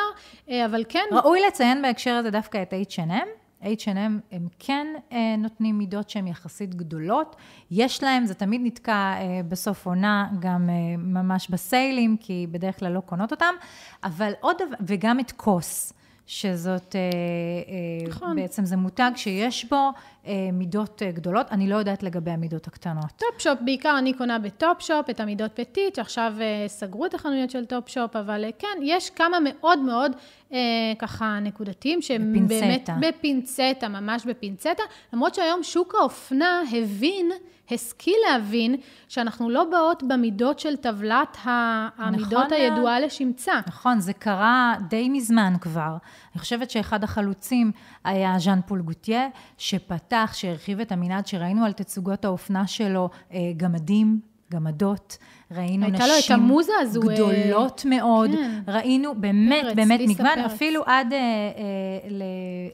אה, 0.51 0.66
אבל 0.66 0.85
כן... 0.88 1.05
ראוי 1.12 1.40
לציין 1.47 1.83
בהקשר 1.83 2.14
הזה 2.14 2.31
דווקא 2.31 2.62
את 2.62 2.73
H&M. 2.73 3.38
H&M 3.62 4.12
הם 4.33 4.49
כן 4.59 4.87
אה, 5.12 5.35
נותנים 5.38 5.79
מידות 5.79 6.11
שהן 6.11 6.27
יחסית 6.27 6.75
גדולות. 6.75 7.37
יש 7.71 8.03
להם, 8.03 8.27
זה 8.27 8.35
תמיד 8.35 8.61
נתקע 8.64 8.92
אה, 8.92 9.40
בסוף 9.49 9.87
עונה, 9.87 10.29
גם 10.38 10.71
אה, 10.71 10.97
ממש 10.97 11.51
בסיילים, 11.51 12.16
כי 12.21 12.47
בדרך 12.51 12.79
כלל 12.79 12.92
לא 12.92 13.01
קונות 13.01 13.31
אותם, 13.31 13.55
אבל 14.05 14.33
עוד 14.40 14.57
דבר, 14.57 14.77
וגם 14.87 15.21
את 15.21 15.33
COS. 15.33 15.92
שזאת, 16.29 16.97
אה, 16.97 17.01
אה, 17.01 18.09
נכון. 18.09 18.37
בעצם 18.37 18.64
זה 18.64 18.77
מותג 18.77 19.11
שיש 19.17 19.64
בו 19.64 19.91
אה, 20.27 20.49
מידות 20.53 21.03
גדולות. 21.14 21.47
אני 21.51 21.69
לא 21.69 21.77
יודעת 21.77 22.03
לגבי 22.03 22.31
המידות 22.31 22.67
הקטנות. 22.67 23.05
Topshop, 23.16 23.59
בעיקר 23.64 23.95
אני 23.99 24.12
קונה 24.12 24.38
ב 24.38 24.48
Topshop 24.48 25.11
את 25.11 25.21
המידות 25.21 25.51
petite, 25.55 25.94
שעכשיו 25.95 26.33
סגרו 26.67 27.07
את 27.07 27.14
החנויות 27.14 27.51
של 27.51 27.64
Topshop, 27.64 28.16
אבל 28.17 28.45
כן, 28.59 28.79
יש 28.83 29.11
כמה 29.11 29.37
מאוד 29.45 29.79
מאוד 29.79 30.12
ככה 30.99 31.38
נקודתיים, 31.43 32.03
שהם 32.03 32.33
בפינצטה. 32.33 32.93
באמת 32.93 33.14
בפינצטה, 33.19 33.88
ממש 33.88 34.25
בפינצטה, 34.25 34.83
למרות 35.12 35.35
שהיום 35.35 35.62
שוק 35.62 35.95
האופנה 35.95 36.62
הבין, 36.73 37.31
השכיל 37.70 38.14
להבין 38.31 38.76
שאנחנו 39.09 39.50
לא 39.50 39.64
באות 39.64 40.02
במידות 40.09 40.59
של 40.59 40.76
טבלת 40.76 41.37
המידות 41.42 42.33
נכון, 42.33 42.52
הידועה 42.52 43.00
לשמצה. 43.00 43.61
נכון, 43.66 44.00
זה 44.00 44.12
קרה 44.12 44.74
די 44.88 45.09
מזמן 45.09 45.54
כבר. 45.61 45.96
אני 46.35 46.40
חושבת 46.40 46.70
שאחד 46.70 47.04
החלוצים 47.04 47.72
היה 48.04 48.38
ז'אן 48.38 48.61
פול 48.66 48.83
גוטייה, 48.83 49.28
שפתח, 49.59 50.31
שהרחיב 50.35 50.81
את 50.81 50.92
המנעד 50.92 51.26
שראינו 51.26 51.64
על 51.64 51.72
תצוגות 51.72 52.24
האופנה 52.24 52.66
שלו, 52.66 53.09
אה, 53.33 53.38
גמדים, 53.57 54.20
גמדות. 54.53 55.19
ראינו 55.51 55.87
נשים 55.87 56.07
לו 56.07 56.13
את 56.27 56.31
המוזה 56.31 56.73
הזו, 56.81 57.01
אה, 57.03 57.15
גדולות 57.15 57.83
אה... 57.85 57.91
מאוד, 57.91 58.31
כן. 58.31 58.61
ראינו 58.69 59.15
באמת, 59.15 59.65
פרץ, 59.65 59.77
באמת 59.77 60.01
מגוון, 60.01 60.35
פרץ. 60.35 60.53
אפילו 60.53 60.83
עד 60.87 61.13
אה, 61.13 61.19
אה, 61.19 62.09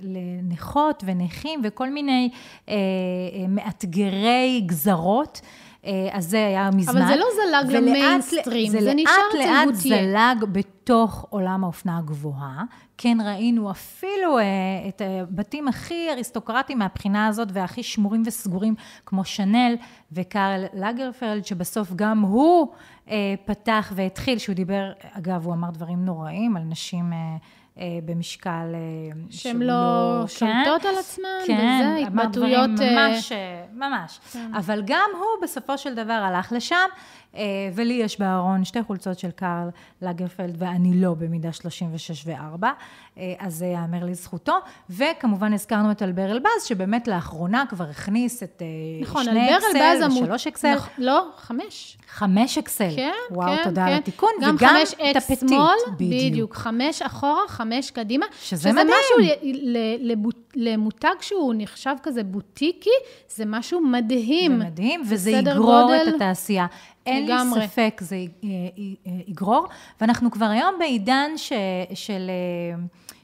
לנכות 0.01 1.05
ונכים 1.07 1.61
וכל 1.65 1.91
מיני 1.91 2.31
אה, 2.69 2.75
אה, 2.75 3.49
מאתגרי 3.49 4.63
גזרות. 4.67 5.41
אה, 5.87 6.09
אז 6.13 6.25
זה 6.25 6.47
היה 6.47 6.71
מזמן. 6.77 7.03
אבל 7.03 7.07
זה 7.07 7.17
לא 7.17 7.27
זלג 7.35 7.77
למיינסטרים, 7.77 8.71
זה, 8.71 8.81
זה 8.81 8.95
נשאר 8.95 9.13
אצל 9.29 9.65
גוטייה. 9.65 9.97
זה 9.97 10.13
לאט 10.13 10.37
לאט 10.37 10.45
זלג 10.45 10.53
בתוך 10.53 11.27
עולם 11.31 11.65
האופנה 11.65 11.99
הגבוהה. 11.99 12.63
כן 12.99 13.19
ראינו 13.27 13.71
אפילו 13.71 14.39
אה, 14.39 14.45
את 14.89 15.03
הבתים 15.05 15.69
הכי 15.69 16.11
אריסטוקרטיים 16.11 16.79
מהבחינה 16.79 17.27
הזאת, 17.27 17.49
והכי 17.53 17.83
שמורים 17.83 18.23
וסגורים, 18.27 18.75
כמו 19.07 19.25
שנל 19.25 19.75
וקארל 20.13 20.65
לגרפלד, 20.75 21.45
שבסוף 21.45 21.93
גם 21.97 22.21
הוא 22.21 22.69
אה, 23.11 23.35
פתח 23.45 23.93
והתחיל, 23.95 24.39
שהוא 24.39 24.55
דיבר, 24.55 24.93
אגב, 25.13 25.47
הוא 25.47 25.55
אמר 25.55 25.71
דברים 25.71 26.05
נוראים 26.05 26.57
על 26.57 26.63
נשים... 26.63 27.13
אה, 27.13 27.19
אה, 27.19 27.37
במשקל 28.05 28.51
אה, 28.51 29.21
שהן 29.31 29.63
לא, 29.63 29.67
לא 29.67 30.25
שולטות 30.27 30.83
כן, 30.83 30.89
על 30.89 30.99
עצמן, 30.99 31.29
כן, 31.47 31.55
וזה 31.55 32.07
התבטאויות... 32.07 32.71
כן, 32.79 32.95
ממש, 32.95 33.33
ממש. 33.73 34.21
כן. 34.33 34.55
אבל 34.55 34.83
גם 34.87 35.11
הוא 35.13 35.43
בסופו 35.43 35.79
של 35.79 35.95
דבר 35.95 36.13
הלך 36.13 36.53
לשם, 36.53 36.77
אה, 36.77 37.24
ולי 37.75 37.95
יש 37.95 38.19
בארון 38.19 38.65
שתי 38.65 38.83
חולצות 38.83 39.19
של 39.19 39.31
קארל 39.31 39.69
לגרפלד, 40.03 40.55
ואני 40.59 41.01
לא 41.01 41.15
במידה 41.15 41.53
36 41.53 42.27
ו-4, 42.27 42.65
אה, 43.19 43.35
אז 43.39 43.55
זה 43.55 43.67
יאמר 43.67 44.05
לזכותו. 44.05 44.57
וכמובן 44.91 45.53
הזכרנו 45.53 45.91
את 45.91 46.03
אלבר 46.03 46.33
אלבז, 46.33 46.65
שבאמת 46.67 47.09
לאחרונה 47.09 47.65
כבר 47.69 47.85
הכניס 47.85 48.43
את 48.43 48.63
אה, 48.63 48.67
נכון, 49.03 49.25
שני 49.25 49.57
אקסל 49.57 50.07
ושלוש 50.07 50.47
אקסל. 50.47 50.75
נכון, 50.75 50.91
לא, 50.99 51.29
חמש. 51.37 51.99
חמש 52.09 52.59
אקסל. 52.59 52.97
כן, 52.97 53.13
וואו, 53.31 53.57
כן, 53.57 53.65
תודה 53.65 53.85
כן. 53.85 53.93
על 53.93 53.99
התיקון. 53.99 54.31
גם 54.43 54.55
וגם 54.55 54.69
חמש 54.69 54.95
את 55.11 55.17
הפטית, 55.17 55.51
בדיוק. 55.99 56.33
בדיוק. 56.33 56.55
חמש 56.55 57.03
אחורה, 57.03 57.49
חמש 57.49 57.91
קדימה. 57.91 58.27
שזה, 58.43 58.61
שזה 58.61 58.73
מדהים. 58.73 58.89
שזה 58.89 59.23
משהו 59.23 60.35
למותג 60.55 61.15
שהוא 61.21 61.55
נחשב 61.57 61.95
כזה 62.03 62.25
בוטיקי, 62.25 62.91
זה 63.29 63.45
משהו 63.47 63.81
מדהים. 63.81 64.59
זה 64.59 64.65
מדהים, 64.65 65.03
וזה 65.11 65.31
יגרור 65.31 65.83
גודל... 65.83 66.09
את 66.09 66.15
התעשייה. 66.15 66.67
אין 67.07 67.25
לגמרי. 67.25 67.61
לי 67.61 67.69
ספק 67.69 68.01
זה 68.01 68.17
יגרור, 69.27 69.67
ואנחנו 70.01 70.31
כבר 70.31 70.47
היום 70.47 70.75
בעידן 70.79 71.31
ש, 71.37 71.53
של, 71.95 72.31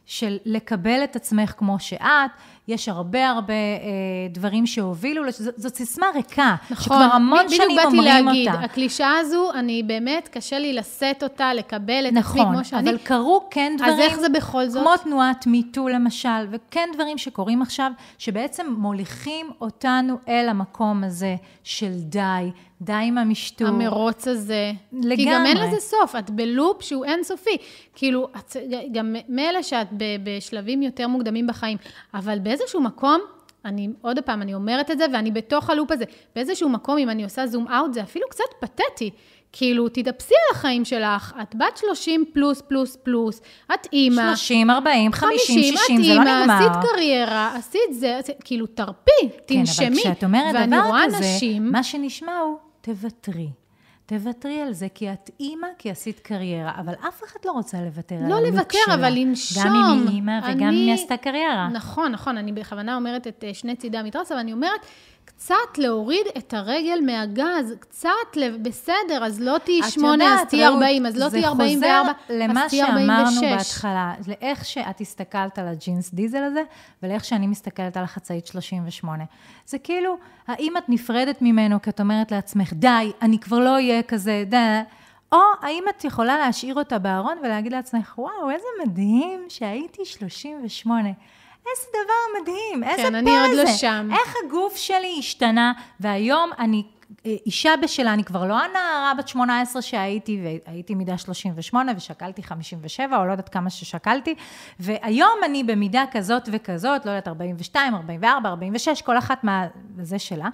של 0.07 0.39
לקבל 0.45 1.05
את 1.05 1.17
עצמך 1.17 1.55
כמו 1.57 1.79
שאת, 1.79 2.31
יש 2.71 2.89
הרבה 2.89 3.29
הרבה 3.29 3.53
אה, 3.53 3.89
דברים 4.31 4.67
שהובילו, 4.67 5.23
זאת, 5.31 5.55
זאת 5.57 5.75
סיסמה 5.75 6.07
ריקה, 6.15 6.55
נכון, 6.71 6.85
שכבר 6.85 7.09
המון 7.13 7.49
שנים 7.49 7.79
אומרים 7.79 7.79
אותה. 7.79 7.91
בדיוק 7.91 8.27
באתי 8.27 8.45
להגיד, 8.45 8.49
הקלישאה 8.65 9.19
הזו, 9.19 9.51
אני 9.55 9.83
באמת, 9.83 10.29
קשה 10.29 10.59
לי 10.59 10.73
לשאת 10.73 11.23
אותה, 11.23 11.55
לקבל 11.55 12.05
את 12.09 12.13
נכון, 12.13 12.41
עצמי 12.41 12.55
כמו 12.55 12.65
שאני. 12.65 12.83
נכון, 12.83 12.95
אבל 12.95 13.05
קרו 13.05 13.49
כן 13.51 13.73
דברים, 13.79 13.93
אז 13.93 14.01
איך 14.01 14.21
זה 14.21 14.29
בכל 14.29 14.69
זאת? 14.69 14.83
כמו 14.83 14.97
תנועת 14.97 15.47
מיטו 15.47 15.89
למשל, 15.89 16.47
וכן 16.51 16.89
דברים 16.95 17.19
שקורים 17.19 17.63
עכשיו, 17.63 17.93
שבעצם 18.19 18.67
מוליכים 18.79 19.51
אותנו 19.61 20.17
אל 20.29 20.49
המקום 20.49 21.05
הזה 21.05 21.37
של 21.65 21.93
די, 21.95 22.51
די 22.81 22.93
עם 22.93 23.19
המשטור. 23.19 23.69
המרוץ 23.69 24.29
הזה. 24.29 24.73
לגמרי. 24.93 25.17
כי 25.17 25.25
גם 25.25 25.47
אין 25.47 25.57
לזה 25.57 25.81
סוף, 25.81 26.17
את 26.17 26.31
בלופ 26.31 26.83
שהוא 26.83 27.05
אינסופי. 27.05 27.57
כאילו, 27.95 28.29
את, 28.37 28.57
גם 28.93 29.17
מאלה 29.29 29.63
שאת 29.63 29.87
בשלבים 30.25 30.83
יותר 30.83 31.09
מוקדמים 31.09 31.47
בחיים, 31.47 31.79
אבל 32.15 32.39
באיזשהו 32.61 32.81
מקום, 32.81 33.21
אני, 33.65 33.89
עוד 34.03 34.19
פעם, 34.19 34.43
אני 34.43 34.55
אומרת 34.55 34.91
את 34.91 34.99
זה, 34.99 35.07
ואני 35.13 35.31
בתוך 35.31 35.71
הלופ 35.71 35.91
הזה. 35.93 36.05
באיזשהו 36.35 36.69
מקום, 36.69 36.99
אם 36.99 37.11
אני 37.11 37.25
עושה 37.25 37.47
זום 37.47 37.69
אאוט, 37.69 37.93
זה 37.95 38.03
אפילו 38.03 38.27
קצת 38.31 38.45
פתטי. 38.61 39.11
כאילו, 39.53 39.89
תתאפסי 39.89 40.35
על 40.35 40.57
החיים 40.57 40.85
שלך, 40.85 41.35
את 41.43 41.55
בת 41.55 41.77
30 41.77 42.25
פלוס 42.33 42.61
פלוס 42.61 42.97
פלוס, 42.97 43.41
את 43.75 43.87
אימא. 43.93 44.37
30, 44.37 44.71
40, 44.71 45.13
50, 45.13 45.63
60, 45.77 46.03
זה 46.03 46.15
לא 46.15 46.21
נגמר. 46.21 46.55
עשית 46.55 46.91
קריירה, 46.91 47.57
עשית 47.57 47.81
זה, 47.91 48.21
כאילו, 48.45 48.67
תרפי, 48.67 49.11
תנשמי. 49.47 49.87
כן, 49.87 49.93
אבל 49.93 50.01
כשאת 50.01 50.25
אומרת 50.25 50.69
דבר 50.69 50.99
כזה, 51.07 51.19
נשים... 51.37 51.73
מה 51.73 51.83
שנשמע 51.83 52.39
הוא, 52.39 52.57
תוותרי. 52.81 53.49
תוותרי 54.11 54.61
על 54.61 54.73
זה, 54.73 54.87
כי 54.95 55.13
את 55.13 55.31
אימא, 55.41 55.67
כי 55.79 55.91
עשית 55.91 56.21
קריירה, 56.21 56.73
אבל 56.81 56.95
אף 57.09 57.23
אחד 57.25 57.41
לא 57.45 57.53
רוצה 57.53 57.81
לוותר 57.81 58.15
לא 58.15 58.21
על 58.21 58.45
הלוק 58.47 58.73
שלה. 58.73 58.81
לא 58.87 58.91
לוותר, 58.91 58.95
אבל 58.95 59.13
לנשום. 59.13 59.63
גם 59.65 59.75
אם 59.75 60.07
היא 60.09 60.15
אימא 60.15 60.41
וגם 60.49 60.69
אם 60.69 60.75
היא 60.75 60.95
עשתה 60.95 61.17
קריירה. 61.17 61.69
נכון, 61.69 62.13
נכון, 62.13 62.37
אני 62.37 62.53
בכוונה 62.53 62.97
אומרת 62.97 63.27
את 63.27 63.45
אה, 63.45 63.55
שני 63.55 63.77
צידי 63.77 63.99
המתרס, 63.99 64.33
אבל 64.33 64.41
אני 64.41 64.53
אומרת, 64.53 64.81
קצת 65.25 65.79
להוריד 65.79 66.27
את 66.39 66.55
הרגל 66.55 66.99
מהגז, 67.07 67.75
קצת, 67.81 68.09
בסדר, 68.63 69.25
אז 69.25 69.41
לא 69.41 69.57
תהיי 69.65 69.83
שמונה, 69.83 70.35
אז 70.35 70.49
תהיי 70.49 70.67
ארבעים, 70.67 71.07
אז 71.07 71.17
לא 71.17 71.29
תהיי 71.29 71.45
ארבעים 71.47 71.83
וארבע, 71.83 72.13
אז 72.29 72.71
תהיי 72.71 72.83
ארבעים 72.83 73.11
ושש. 73.11 73.35
זה 73.35 73.41
חוזר 73.41 73.49
למה 73.49 73.51
שאמרנו 73.51 73.57
בהתחלה, 73.57 74.15
לאיך 74.27 74.65
שאת 74.65 75.01
הסתכלת 75.01 75.59
על 75.59 75.69
הג'ינס 75.69 76.15
דיזל 76.15 76.43
הזה, 76.43 76.63
ולאיך 77.03 77.25
שאני 77.25 77.47
מסתכלת 77.47 77.97
על 77.97 78.05
החצאית 78.05 78.47
38. 78.47 79.25
זה 79.67 79.79
כאילו, 79.79 80.17
האם 80.47 80.77
את 80.77 80.89
נפרדת 80.89 81.43
ממנו 81.43 81.83
כי 81.83 81.91
את 81.91 82.01
אומרת 82.01 82.33
לעצמך, 82.33 82.73
די, 82.73 83.13
אני 83.23 83.39
כבר 83.39 83.59
לא 83.59 83.75
אהיה 83.75 84.00
כזה, 84.09 84.45
די. 84.47 84.57
או 85.33 85.39
האם 85.63 85.85
את 85.91 86.05
יכולה 86.05 86.39
להשאיר 86.39 86.75
אותה 86.75 86.99
בארון 86.99 87.39
ולהגיד 87.43 87.73
לעצמך, 87.73 88.15
וואו, 88.19 88.51
איזה 88.51 88.67
מדהים 88.85 89.45
שהייתי 89.49 90.05
38. 90.05 91.09
איזה 91.09 91.87
דבר 91.91 92.41
מדהים, 92.43 92.85
איזה 92.85 93.03
כן, 93.03 93.09
פלא 93.11 93.19
אני 93.19 93.41
עוד 93.41 93.67
לא 93.67 93.67
שם. 93.67 94.09
איך 94.13 94.35
הגוף 94.45 94.77
שלי 94.77 95.17
השתנה, 95.19 95.73
והיום 96.01 96.51
אני 96.59 96.83
אישה 97.25 97.75
בשלה, 97.83 98.13
אני 98.13 98.25
כבר 98.25 98.47
לא 98.47 98.59
הנערה 98.59 99.13
בת 99.19 99.29
18 99.29 99.83
שהייתי, 99.83 100.41
והייתי 100.67 100.95
מידה 100.95 101.19
38 101.19 101.93
ושקלתי 101.97 102.43
57, 102.43 103.17
או 103.19 103.27
לא 103.27 103.31
יודעת 103.31 103.49
כמה 103.49 103.71
ששקלתי, 103.71 104.35
והיום 104.81 105.39
אני 105.45 105.65
במידה 105.65 106.05
כזאת 106.13 106.49
וכזאת, 106.53 107.07
לא 107.07 107.11
יודעת, 107.11 107.29
42, 107.29 107.95
44, 107.95 108.49
46, 108.49 109.03
כל 109.03 109.19
אחת 109.19 109.45
מה... 109.45 109.67
זה 110.03 110.19
שלה. 110.19 110.49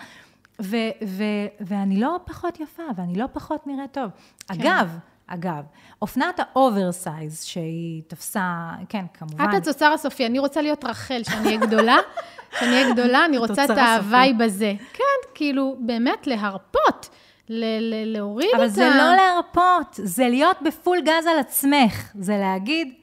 ו- 0.62 0.76
ו- 1.06 1.22
ואני 1.60 2.00
לא 2.00 2.16
פחות 2.24 2.60
יפה, 2.60 2.82
ואני 2.96 3.14
לא 3.18 3.26
פחות 3.32 3.66
נראית 3.66 3.92
טוב. 3.92 4.10
כן. 4.48 4.54
אגב, 4.60 4.98
אגב, 5.26 5.62
אופנת 6.02 6.40
ה 6.40 6.52
oversize 6.52 7.42
שהיא 7.44 8.02
תפסה, 8.06 8.70
כן, 8.88 9.04
כמובן. 9.14 9.44
את 9.44 9.54
התוצר 9.54 9.92
הסופי, 9.92 10.26
אני 10.26 10.38
רוצה 10.38 10.60
להיות 10.62 10.84
רחל, 10.84 11.22
שאני 11.24 11.46
אהיה 11.46 11.56
גדולה, 11.56 11.96
שאני 12.60 12.70
אהיה 12.72 12.92
גדולה, 12.92 13.24
אני 13.24 13.38
רוצה 13.38 13.64
את 13.64 13.70
ההוואי 13.70 14.32
בזה. 14.34 14.72
כן, 14.92 15.02
כאילו, 15.34 15.76
באמת 15.80 16.26
להרפות. 16.26 17.08
ל- 17.48 17.64
ל- 17.94 18.12
להוריד 18.12 18.48
אבל 18.56 18.64
את 18.64 18.70
ה... 18.70 18.72
זה 18.72 18.88
לא 18.98 19.14
להרפות, 19.16 19.86
זה 19.92 20.28
להיות 20.28 20.56
בפול 20.62 21.00
גז 21.00 21.26
על 21.26 21.38
עצמך. 21.38 22.10
זה 22.14 22.38
להגיד, 22.38 22.94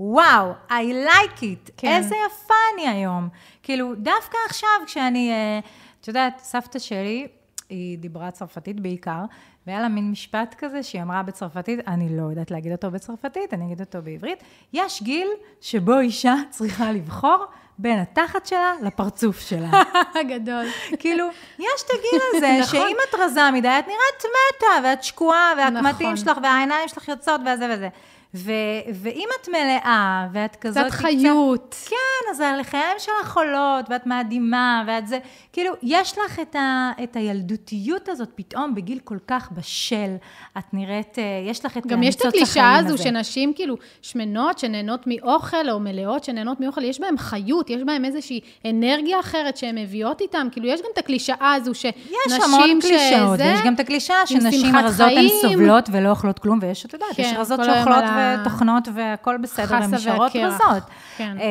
וואו, 0.00 0.52
I 0.68 0.72
like 1.06 1.40
it, 1.40 1.70
כן. 1.76 1.88
איזה 1.96 2.14
יפה 2.26 2.54
אני 2.74 2.88
היום. 2.88 3.28
כאילו, 3.62 3.94
דווקא 3.94 4.36
עכשיו, 4.48 4.68
כשאני, 4.86 5.30
אה, 5.30 5.60
את 6.00 6.08
יודעת, 6.08 6.38
סבתא 6.38 6.78
שלי, 6.78 7.28
היא 7.68 7.98
דיברה 7.98 8.30
צרפתית 8.30 8.80
בעיקר, 8.80 9.24
והיה 9.66 9.80
לה 9.80 9.88
מין 9.88 10.10
משפט 10.10 10.54
כזה 10.58 10.82
שהיא 10.82 11.02
אמרה 11.02 11.22
בצרפתית, 11.22 11.88
אני 11.88 12.16
לא 12.16 12.22
יודעת 12.22 12.50
להגיד 12.50 12.72
אותו 12.72 12.90
בצרפתית, 12.90 13.54
אני 13.54 13.66
אגיד 13.66 13.80
אותו 13.80 14.02
בעברית, 14.02 14.42
יש 14.72 15.02
גיל 15.02 15.28
שבו 15.60 15.98
אישה 15.98 16.34
צריכה 16.50 16.92
לבחור 16.92 17.44
בין 17.78 17.98
התחת 17.98 18.46
שלה 18.46 18.72
לפרצוף 18.82 19.40
שלה. 19.40 19.70
גדול. 20.30 20.64
כאילו, 20.98 21.26
יש 21.58 21.82
את 21.86 21.90
הגיל 21.90 22.20
הזה, 22.34 22.56
נכון. 22.62 22.80
שאם 22.80 22.96
את 23.08 23.14
רזה 23.14 23.50
מדי, 23.50 23.68
את 23.68 23.86
נראית 23.86 24.24
מתה, 24.56 24.88
ואת 24.88 25.04
שקועה, 25.04 25.52
והקמטים 25.56 26.06
נכון. 26.06 26.16
שלך, 26.16 26.38
והעיניים 26.42 26.88
שלך 26.88 27.08
יוצאות, 27.08 27.40
וזה 27.40 27.74
וזה. 27.74 27.88
ו- 28.34 28.52
ואם 28.94 29.28
את 29.42 29.48
מלאה, 29.48 30.26
ואת 30.32 30.56
כזאת... 30.56 30.86
קצת 30.86 30.90
חיות. 30.90 31.74
קצת, 31.80 31.88
כן, 31.90 32.30
אז 32.30 32.40
הלחיים 32.40 32.96
שלך 32.98 33.36
עולות, 33.36 33.84
ואת 33.90 34.06
מאדימה, 34.06 34.84
ואת 34.86 35.08
זה... 35.08 35.18
כאילו, 35.52 35.72
יש 35.82 36.18
לך 36.18 36.40
את, 36.40 36.56
ה- 36.56 36.90
את 37.02 37.16
הילדותיות 37.16 38.08
הזאת 38.08 38.28
פתאום 38.34 38.74
בגיל 38.74 38.98
כל 39.04 39.16
כך 39.28 39.50
בשל. 39.52 40.14
את 40.58 40.64
נראית, 40.72 41.18
אה, 41.18 41.24
יש 41.50 41.64
לך 41.64 41.76
את 41.78 41.86
גם 41.86 42.02
יש 42.02 42.14
את 42.14 42.24
הקלישאה 42.26 42.76
הזו 42.76 42.94
הזה. 42.94 43.02
שנשים 43.02 43.52
כאילו 43.54 43.76
שמנות, 44.02 44.58
שנהנות 44.58 45.00
מאוכל, 45.06 45.70
או 45.70 45.80
מלאות 45.80 46.24
שנהנות 46.24 46.60
מאוכל, 46.60 46.84
יש 46.84 47.00
בהן 47.00 47.16
חיות, 47.16 47.70
יש 47.70 47.82
בהן 47.82 48.04
איזושהי 48.04 48.40
אנרגיה 48.64 49.20
אחרת 49.20 49.56
שהן 49.56 49.78
מביאות 49.78 50.20
איתן. 50.20 50.48
כאילו, 50.52 50.66
יש 50.66 50.80
גם 50.80 50.86
את 50.92 50.98
הקלישאה 50.98 51.54
הזו 51.54 51.74
שנשים 51.74 51.92
יש 52.26 52.32
המון 52.44 52.78
קלישאות, 52.80 53.40
יש 53.40 53.60
גם 53.64 53.74
את 53.74 53.80
הקלישאה 53.80 54.26
שנשים 54.26 54.76
רזות 54.76 55.08
הן 55.16 55.28
סובלות 55.28 55.88
ולא 55.92 56.10
אוכלות 56.10 56.38
כלום, 56.38 56.58
ויש, 56.62 56.86
את 56.86 56.92
יודעת, 56.92 57.08
כן, 57.14 57.22
יש 57.22 57.32
רזות 57.38 57.60
שאוכלות 57.64 58.04
ותוכנות 58.40 58.88
והכל 58.94 59.36
בסדר, 59.36 59.76
הן 59.76 59.94
נשארות 59.94 60.36
רזות. 60.36 60.82
כן. 61.16 61.36
אה, 61.40 61.44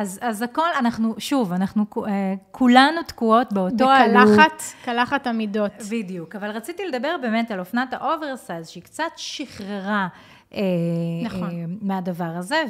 אז, 0.00 0.18
אז 0.22 0.42
הכל, 0.42 0.68
אנחנו, 0.78 1.14
שוב, 1.18 1.52
אנחנו 1.52 1.86
אה, 1.96 2.34
כולנו 2.50 3.02
תקועות 3.06 3.52
באותו 3.52 3.90
עלות. 3.90 4.28
בקלחת, 4.28 4.62
קלחת 4.84 5.26
המידות. 5.26 5.72
בדיוק, 5.90 6.36
אבל 6.36 6.50
רציתי 6.50 6.82
לדבר 6.86 7.16
באמת 7.22 7.50
על 7.50 7.60
אופנת 7.60 7.92
ה 7.92 8.00
oversize, 8.00 8.68
שהיא 8.68 8.82
קצת 8.82 9.12
שחררה 9.16 10.08
אה, 10.54 10.60
נכון. 11.24 11.50
מהדבר 11.82 12.32
הזה, 12.36 12.62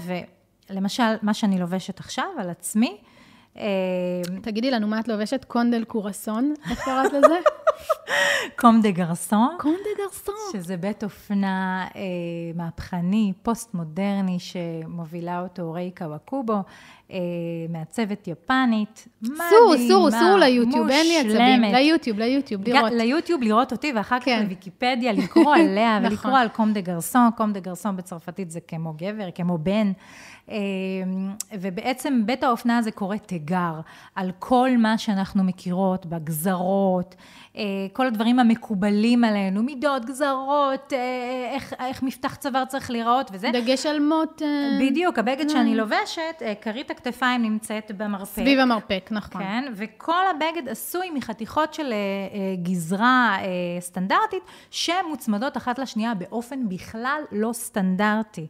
ולמשל, 0.70 1.14
מה 1.22 1.34
שאני 1.34 1.58
לובשת 1.58 2.00
עכשיו 2.00 2.26
על 2.38 2.50
עצמי, 2.50 2.96
תגידי 4.42 4.70
לנו 4.70 4.86
מה 4.88 5.00
את 5.00 5.08
לובשת, 5.08 5.44
קום 5.44 5.68
דל 5.68 5.84
גרסון, 5.84 6.54
איך 6.70 6.84
קראת 6.84 7.12
לזה? 7.12 7.38
Comme 8.60 8.80
des 8.82 8.90
Garçons. 8.90 9.56
Comme 9.58 9.76
des 9.84 10.02
Garçons. 10.04 10.34
שזה 10.52 10.76
בית 10.76 11.04
אופנה 11.04 11.86
אה, 11.96 12.00
מהפכני, 12.54 13.32
פוסט-מודרני, 13.42 14.38
שמובילה 14.38 15.40
אותו 15.40 15.72
ריי 15.72 16.04
קוואקובו, 16.04 16.52
אה, 16.52 16.62
מעצבת 17.68 18.28
יפנית. 18.28 19.08
סעו, 19.24 19.74
סעו, 19.88 20.10
סעו 20.10 20.36
ליוטיוב, 20.36 20.88
אין 20.88 21.06
לי 21.06 21.18
עצבים. 21.18 21.62
ליוטיוב, 21.62 22.18
ליוטיוב, 22.18 22.68
לראות. 22.68 22.92
ליוטיוב 22.92 23.42
לראות 23.42 23.72
אותי, 23.72 23.92
ואחר 23.96 24.18
כך 24.18 24.24
כן. 24.24 24.42
לוויקיפדיה, 24.42 25.12
לקרוא 25.12 25.54
עליה, 25.60 25.98
נכון. 25.98 26.12
ולקרוא 26.12 26.38
על 26.38 26.48
Comme 26.48 26.72
des 26.72 26.80
Garçons. 26.80 27.30
Comme 27.36 27.52
des 27.52 27.60
Garçons 27.60 27.96
בצרפתית 27.96 28.50
זה 28.50 28.60
כמו 28.60 28.92
גבר, 28.92 29.28
כמו 29.34 29.58
בן. 29.58 29.92
אה, 30.50 30.56
ובעצם 31.52 32.22
בית 32.26 32.44
האופנה 32.44 32.78
הזה 32.78 32.90
קורא 32.90 33.16
תיגר 33.16 33.80
על 34.14 34.30
כל 34.38 34.70
מה 34.78 34.98
שאנחנו 34.98 35.44
מכירות 35.44 36.06
בגזרות, 36.06 37.14
אה, 37.14 37.20
כל 37.92 38.06
הדברים 38.06 38.38
המקובלים 38.38 39.24
עלינו, 39.24 39.62
מידות, 39.62 40.04
גזרות, 40.04 40.92
אה, 40.92 40.98
איך, 41.54 41.74
איך 41.80 42.02
מפתח 42.02 42.34
צוואר 42.34 42.64
צריך 42.64 42.90
להיראות 42.90 43.30
וזה. 43.32 43.50
דגש 43.52 43.86
על 43.86 44.00
מות. 44.00 44.42
בדיוק, 44.80 45.18
הבגד 45.18 45.48
שאני 45.48 45.76
לובשת, 45.76 46.42
כרית 46.60 46.90
הכתפיים 46.90 47.42
נמצאת 47.42 47.90
במרפק. 47.96 48.42
סביב 48.42 48.58
המרפק, 48.58 49.08
נכון. 49.10 49.42
כן, 49.42 49.64
וכל 49.76 50.22
הבגד 50.30 50.68
עשוי 50.68 51.10
מחתיכות 51.10 51.74
של 51.74 51.94
גזרה 52.62 53.36
סטנדרטית, 53.80 54.42
שמוצמדות 54.70 55.56
אחת 55.56 55.78
לשנייה 55.78 56.14
באופן 56.14 56.68
בכלל 56.68 57.22
לא 57.32 57.52
סטנדרטי. 57.52 58.46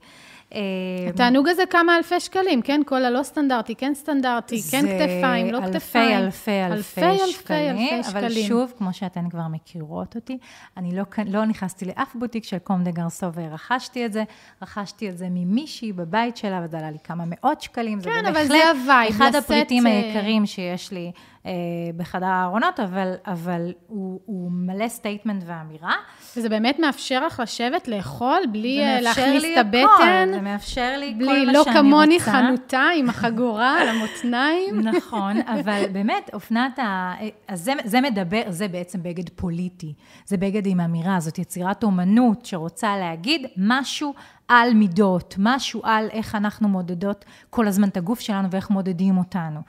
התענוג 1.08 1.48
הזה 1.48 1.62
כמה 1.70 1.96
אלפי 1.96 2.20
שקלים, 2.20 2.62
כן? 2.62 2.80
כל 2.86 3.04
הלא 3.04 3.22
סטנדרטי, 3.22 3.74
כן 3.74 3.94
סטנדרטי, 3.94 4.62
כן 4.70 4.80
כתפיים, 4.80 5.50
לא 5.50 5.60
כתפיים. 5.60 6.18
אלפי, 6.18 6.64
אלפי, 6.64 7.00
אלפי 7.00 7.32
שקלים. 7.32 7.70
אלפי, 7.70 7.96
אלפי 7.96 8.08
אבל 8.10 8.28
שקלים. 8.28 8.46
שוב, 8.48 8.72
כמו 8.78 8.92
שאתן 8.92 9.28
כבר 9.30 9.48
מכירות 9.50 10.14
אותי, 10.14 10.38
אני 10.76 10.96
לא, 10.96 11.02
לא 11.26 11.44
נכנסתי 11.44 11.84
לאף 11.84 12.14
בוטיק 12.14 12.44
של 12.44 12.58
Comme 12.58 12.84
des 12.84 12.90
Garçons 12.90 13.26
ורכשתי 13.34 14.06
את 14.06 14.12
זה. 14.12 14.24
רכשתי 14.62 15.08
את 15.08 15.18
זה 15.18 15.26
ממישהי 15.30 15.92
בבית 15.92 16.36
שלה, 16.36 16.60
וזה 16.64 16.78
עלה 16.78 16.90
לי 16.90 16.98
כמה 17.04 17.24
מאות 17.26 17.62
שקלים. 17.62 18.00
כן, 18.00 18.26
אבל 18.26 18.46
זה 18.46 18.70
ה 18.70 18.78
vibe, 18.78 19.14
אחד 19.14 19.34
הפריטים 19.34 19.86
היקרים 19.86 20.46
שיש 20.46 20.92
לי. 20.92 21.12
אה, 21.46 21.52
בחדר 21.96 22.26
הארונות, 22.26 22.80
אבל, 22.80 23.14
אבל 23.26 23.72
הוא, 23.86 24.20
הוא 24.24 24.50
מלא 24.52 24.88
statement 24.88 25.42
ואמירה. 25.46 25.94
וזה 26.36 26.48
באמת 26.48 26.78
מאפשר 26.78 27.26
לך 27.26 27.40
לשבת, 27.40 27.88
לאכול, 27.88 28.38
בלי 28.52 28.80
אה, 28.80 29.00
להכניס 29.00 29.44
את 29.44 29.58
הבטן. 29.58 30.28
זה 30.32 30.40
מאפשר 30.40 30.96
לי 30.98 31.14
בלי, 31.14 31.26
כל 31.26 31.46
מה 31.46 31.52
לא 31.52 31.52
שאני 31.52 31.58
רוצה. 31.58 31.70
לא 31.70 31.78
כמוני 31.78 32.20
חנותה 32.20 32.86
עם 32.96 33.08
החגורה 33.08 33.80
על 33.80 33.88
המותניים. 33.88 34.80
נכון, 34.80 35.36
אבל 35.46 35.82
באמת, 35.92 36.30
אופנת 36.32 36.78
ה... 36.78 37.14
אז 37.48 37.60
זה, 37.60 37.72
זה 37.84 38.00
מדבר, 38.00 38.42
זה 38.48 38.68
בעצם 38.68 39.02
בגד 39.02 39.28
פוליטי. 39.28 39.92
זה 40.26 40.36
בגד 40.36 40.66
עם 40.66 40.80
אמירה, 40.80 41.20
זאת 41.20 41.38
יצירת 41.38 41.84
אומנות 41.84 42.46
שרוצה 42.46 42.96
להגיד 42.96 43.46
משהו 43.56 44.14
על 44.48 44.74
מידות, 44.74 45.34
משהו 45.38 45.80
על 45.84 46.08
איך 46.10 46.34
אנחנו 46.34 46.68
מודדות 46.68 47.24
כל 47.50 47.68
הזמן 47.68 47.88
את 47.88 47.96
הגוף 47.96 48.20
שלנו 48.20 48.50
ואיך 48.50 48.70
מודדים 48.70 49.18
אותנו. 49.18 49.60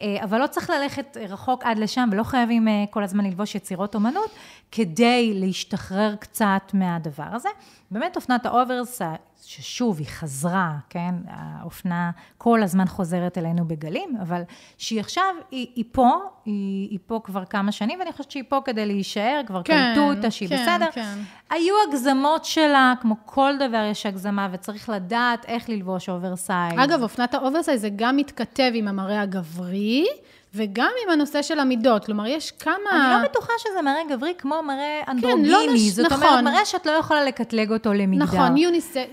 אה, 0.00 0.24
אבל 0.24 0.38
לא 0.38 0.46
צריך 0.46 0.70
ללכת 0.70 1.16
רחוק 1.28 1.64
עד 1.64 1.78
לשם, 1.78 2.08
ולא 2.12 2.22
חייבים 2.22 2.68
אה, 2.68 2.84
כל 2.90 3.02
הזמן 3.02 3.24
ללבוש 3.24 3.54
יצירות 3.54 3.94
אומנות, 3.94 4.30
כדי 4.72 5.32
להשתחרר 5.34 6.14
קצת 6.16 6.70
מהדבר 6.74 7.28
הזה. 7.32 7.48
באמת 7.90 8.16
אופנת 8.16 8.46
ה 8.46 8.53
oversize, 8.53 9.18
ששוב, 9.44 9.98
היא 9.98 10.06
חזרה, 10.06 10.72
כן? 10.90 11.14
האופנה 11.28 12.10
כל 12.38 12.62
הזמן 12.62 12.86
חוזרת 12.86 13.38
אלינו 13.38 13.68
בגלים, 13.68 14.16
אבל 14.22 14.42
שהיא 14.78 15.00
עכשיו, 15.00 15.34
היא, 15.50 15.66
היא 15.74 15.84
פה, 15.92 16.10
היא, 16.44 16.88
היא 16.90 16.98
פה 17.06 17.20
כבר 17.24 17.44
כמה 17.44 17.72
שנים, 17.72 17.98
ואני 17.98 18.12
חושבת 18.12 18.30
שהיא 18.30 18.44
פה 18.48 18.60
כדי 18.64 18.86
להישאר, 18.86 19.40
כבר 19.46 19.62
כן, 19.62 19.92
קלטו 19.94 20.10
אותה 20.10 20.30
שהיא 20.30 20.48
כן, 20.48 20.62
בסדר. 20.62 20.90
כן. 20.92 21.18
היו 21.50 21.74
הגזמות 21.88 22.44
שלה, 22.44 22.94
כמו 23.00 23.14
כל 23.24 23.52
דבר 23.58 23.88
יש 23.90 24.06
הגזמה, 24.06 24.48
וצריך 24.52 24.88
לדעת 24.88 25.44
איך 25.44 25.68
ללבוש 25.68 26.08
oversize. 26.08 26.74
אגב, 26.76 27.02
אופנת 27.02 27.34
ה 27.34 27.39
oversize 27.39 27.80
זה 27.80 27.88
גם 27.96 28.16
מתכתב 28.16 28.70
עם 28.74 28.88
המראה 28.88 29.20
הגברי. 29.20 30.06
וגם 30.54 30.90
עם 31.04 31.12
הנושא 31.12 31.42
של 31.42 31.58
המידות, 31.58 32.04
כלומר, 32.04 32.26
יש 32.26 32.50
כמה... 32.50 32.74
אני 32.92 33.22
לא 33.22 33.28
בטוחה 33.28 33.52
שזה 33.58 33.82
מראה 33.82 34.00
גברי 34.10 34.34
כמו 34.38 34.62
מראה 34.62 35.00
אנדרוגיני, 35.08 35.48
כן, 35.48 35.52
לא 35.52 35.72
נש... 35.72 35.80
זאת 35.80 36.12
נכון. 36.12 36.26
אומרת, 36.26 36.44
מראה 36.44 36.64
שאת 36.64 36.86
לא 36.86 36.92
יכולה 36.92 37.24
לקטלג 37.24 37.72
אותו 37.72 37.92
למגדר. 37.92 38.24
נכון, 38.24 38.56
יוניסק, 38.56 39.06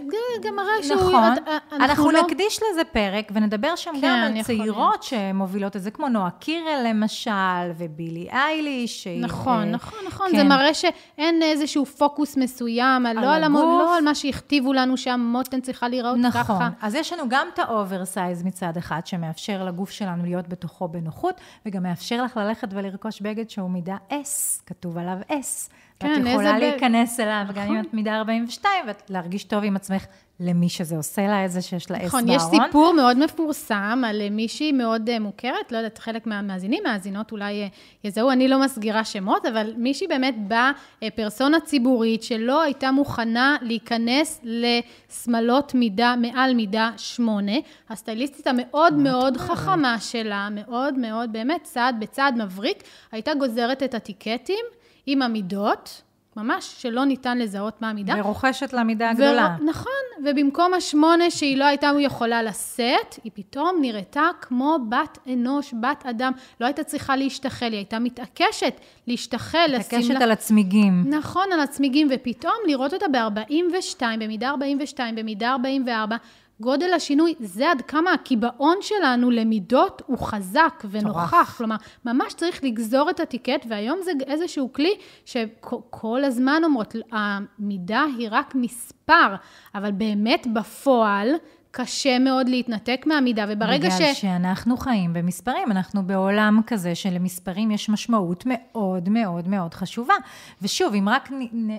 גם 0.44 0.56
מראה 0.56 0.84
שהוא... 0.84 0.96
נכון, 0.96 1.34
את, 1.34 1.48
אנחנו, 1.48 1.78
אנחנו 1.78 2.12
לא... 2.12 2.22
נקדיש 2.22 2.60
לזה 2.72 2.84
פרק, 2.84 3.32
ונדבר 3.34 3.76
שם 3.76 3.92
כן, 4.02 4.08
גם 4.08 4.36
על 4.38 4.44
צעירות 4.44 5.04
שמובילות 5.04 5.76
את 5.76 5.82
זה, 5.82 5.92
כמו 5.92 6.10
נועה 6.10 6.30
קירל 6.30 6.86
למשל, 6.90 7.32
ובילי 7.78 8.28
אייליש. 8.32 9.08
נכון, 9.08 9.58
אה, 9.58 9.66
נכון, 9.66 10.00
נכון, 10.08 10.28
כן. 10.32 10.38
זה 10.38 10.44
מראה 10.44 10.74
שאין 10.74 11.42
איזשהו 11.44 11.86
פוקוס 11.86 12.38
מסוים, 12.38 13.06
על 13.06 13.20
לא, 13.20 13.34
על 13.34 13.44
המוד, 13.44 13.64
לא 13.64 13.98
על 13.98 14.04
מה 14.04 14.16
שהכתיבו 14.16 14.74
לנו 14.74 14.98
שהמותן 14.98 15.62
צריכה 15.62 15.88
להיראות 15.88 16.18
נכון. 16.18 16.44
ככה. 16.44 16.54
נכון, 16.54 16.70
אז 16.82 16.96
יש 16.96 17.14
לנו 17.14 17.24
גם 17.30 17.48
את 17.54 17.60
ה 17.60 17.69
oversize 17.69 18.44
מצד 18.44 18.78
אחד, 18.78 19.02
שמאפשר 19.06 19.64
לגוף 19.64 19.90
שלנו 19.90 20.24
להיות 20.26 20.48
בתוכו 20.48 20.88
בנוחות. 20.88 21.27
נוחות, 21.28 21.42
וגם 21.66 21.84
מאפשר 21.84 22.24
לך 22.24 22.38
ללכת 22.38 22.68
ולרכוש 22.72 23.22
בגד 23.22 23.50
שהוא 23.50 23.70
מידה 23.70 23.98
S, 24.10 24.64
כתוב 24.66 24.98
עליו 24.98 25.18
S, 25.30 25.72
כן, 26.00 26.08
ואת 26.08 26.18
איזה 26.18 26.30
יכולה 26.30 26.54
ב- 26.54 26.60
להיכנס 26.60 27.20
אליו, 27.20 27.46
גם 27.56 27.64
נכון. 27.64 27.76
אם 27.78 27.82
את 27.82 27.94
מידה 27.94 28.16
42, 28.16 28.86
ולהרגיש 29.10 29.44
טוב 29.44 29.64
עם 29.64 29.76
עצמך 29.76 30.06
למי 30.40 30.70
שזה 30.70 30.96
עושה 30.98 31.28
לה, 31.28 31.44
איזה 31.44 31.62
שיש 31.62 31.92
לה 31.92 31.98
S 31.98 32.06
נכון, 32.06 32.26
בארון. 32.26 32.54
יש 32.56 32.64
סיפור 32.66 32.94
מאוד 32.94 33.18
מפורסם 33.18 34.04
על 34.08 34.22
אה, 34.22 34.30
מישהי 34.30 34.72
מאוד 34.72 35.10
אה, 35.10 35.20
מוכרת, 35.20 35.72
לא 35.72 35.78
יודעת, 35.78 35.98
חלק 35.98 36.28
מהמאזינים, 36.28 36.84
מאזינות 36.84 37.32
אולי 37.32 37.62
אה, 37.62 37.68
יזהו, 38.04 38.32
אני 38.32 38.48
לא 38.48 38.60
מסגירה 38.62 39.06
שמות, 39.06 39.46
אבל 39.46 39.74
מישהי 39.78 40.08
באמת 40.08 40.36
באה, 40.48 40.72
אה, 41.04 41.10
פרסונה 41.10 41.60
ציבורית, 41.60 42.24
שלא 42.24 42.62
הייתה 42.62 42.92
מוכנה 42.92 43.58
להיכנס 43.62 44.42
לשמלות 44.44 45.76
מידה, 45.76 46.16
מעל 46.22 46.54
מידה 46.54 46.92
שמונה. 46.98 47.58
הסטייליסטית 47.90 48.48
המאוד 48.48 48.94
מאוד 48.94 49.38
חכמה 49.38 50.00
שלה, 50.00 50.48
מאוד 50.52 51.00
מאוד, 51.00 51.34
באמת, 51.34 51.64
צעד 51.64 51.96
בצעד 52.00 52.38
מבריק, 52.38 52.84
הייתה 53.12 53.34
גוזרת 53.34 53.84
את 53.84 53.94
הטיקטים 53.94 54.66
עם 55.08 55.22
המידות. 55.22 56.02
ממש 56.38 56.76
שלא 56.78 57.06
ניתן 57.06 57.38
לזהות 57.38 57.82
מה 57.82 57.90
המידה. 57.90 58.16
ורוכשת 58.20 58.74
לה 58.74 58.84
מידה 58.84 59.14
גדולה. 59.14 59.56
ור... 59.60 59.66
נכון, 59.70 60.26
ובמקום 60.26 60.74
השמונה 60.74 61.32
שהיא 61.32 61.58
לא 61.58 61.66
הייתה 61.66 61.92
יכולה 62.00 62.44
לשאת, 62.44 63.16
היא 63.24 63.32
פתאום 63.36 63.78
נראתה 63.82 64.30
כמו 64.42 64.78
בת 64.90 65.18
אנוש, 65.34 65.74
בת 65.82 66.06
אדם. 66.06 66.32
לא 66.62 66.66
הייתה 66.66 66.84
צריכה 66.84 67.16
להשתחל, 67.16 67.66
היא 67.66 67.76
הייתה 67.76 68.00
מתעקשת 68.00 68.74
להשתחל, 69.08 69.66
לשים 69.68 70.00
מתעקשת 70.00 70.20
לה... 70.20 70.24
על 70.24 70.32
הצמיגים. 70.32 71.04
נכון, 71.10 71.46
על 71.54 71.60
הצמיגים, 71.60 72.08
ופתאום 72.12 72.56
לראות 72.68 72.94
אותה 72.94 73.06
ב-42, 73.08 74.02
במידה 74.20 74.50
42, 74.50 75.16
במידה 75.16 75.52
44, 75.52 76.16
גודל 76.62 76.94
השינוי, 76.94 77.36
זה 77.40 77.72
עד 77.72 77.82
כמה 77.82 78.14
הקיבעון 78.14 78.78
שלנו 78.82 79.32
למידות 79.32 80.02
הוא 80.06 80.18
חזק 80.18 80.84
ונוכח. 80.92 81.56
כלומר, 81.58 81.76
ממש 82.06 82.34
צריך 82.34 82.64
לגזור 82.64 83.10
את 83.10 83.20
הטיקט, 83.20 83.66
והיום 83.70 84.00
זה 84.04 84.12
איזשהו 84.28 84.74
כלי 84.74 84.96
שכל 85.26 86.24
הזמן 86.24 86.62
אומרות, 86.64 86.96
המידה 87.12 88.06
היא 88.18 88.28
רק 88.32 88.56
מספר, 88.56 89.36
אבל 89.76 89.92
באמת 89.92 90.48
בפועל, 90.54 91.30
קשה 91.72 92.20
מאוד 92.20 92.50
להתנתק 92.50 93.04
מהמידה, 93.06 93.46
וברגע 93.50 93.90
בגלל 93.90 94.14
ש... 94.14 94.22
שאנחנו 94.22 94.78
חיים 94.78 95.14
במספרים, 95.14 95.72
אנחנו 95.72 96.08
בעולם 96.08 96.62
כזה 96.68 96.96
שלמספרים 96.96 97.72
יש 97.72 97.90
משמעות 97.90 98.44
מאוד 98.46 99.10
מאוד 99.10 99.48
מאוד 99.48 99.74
חשובה. 99.74 100.14
ושוב, 100.62 100.94
אם 100.94 101.10
רק 101.10 101.30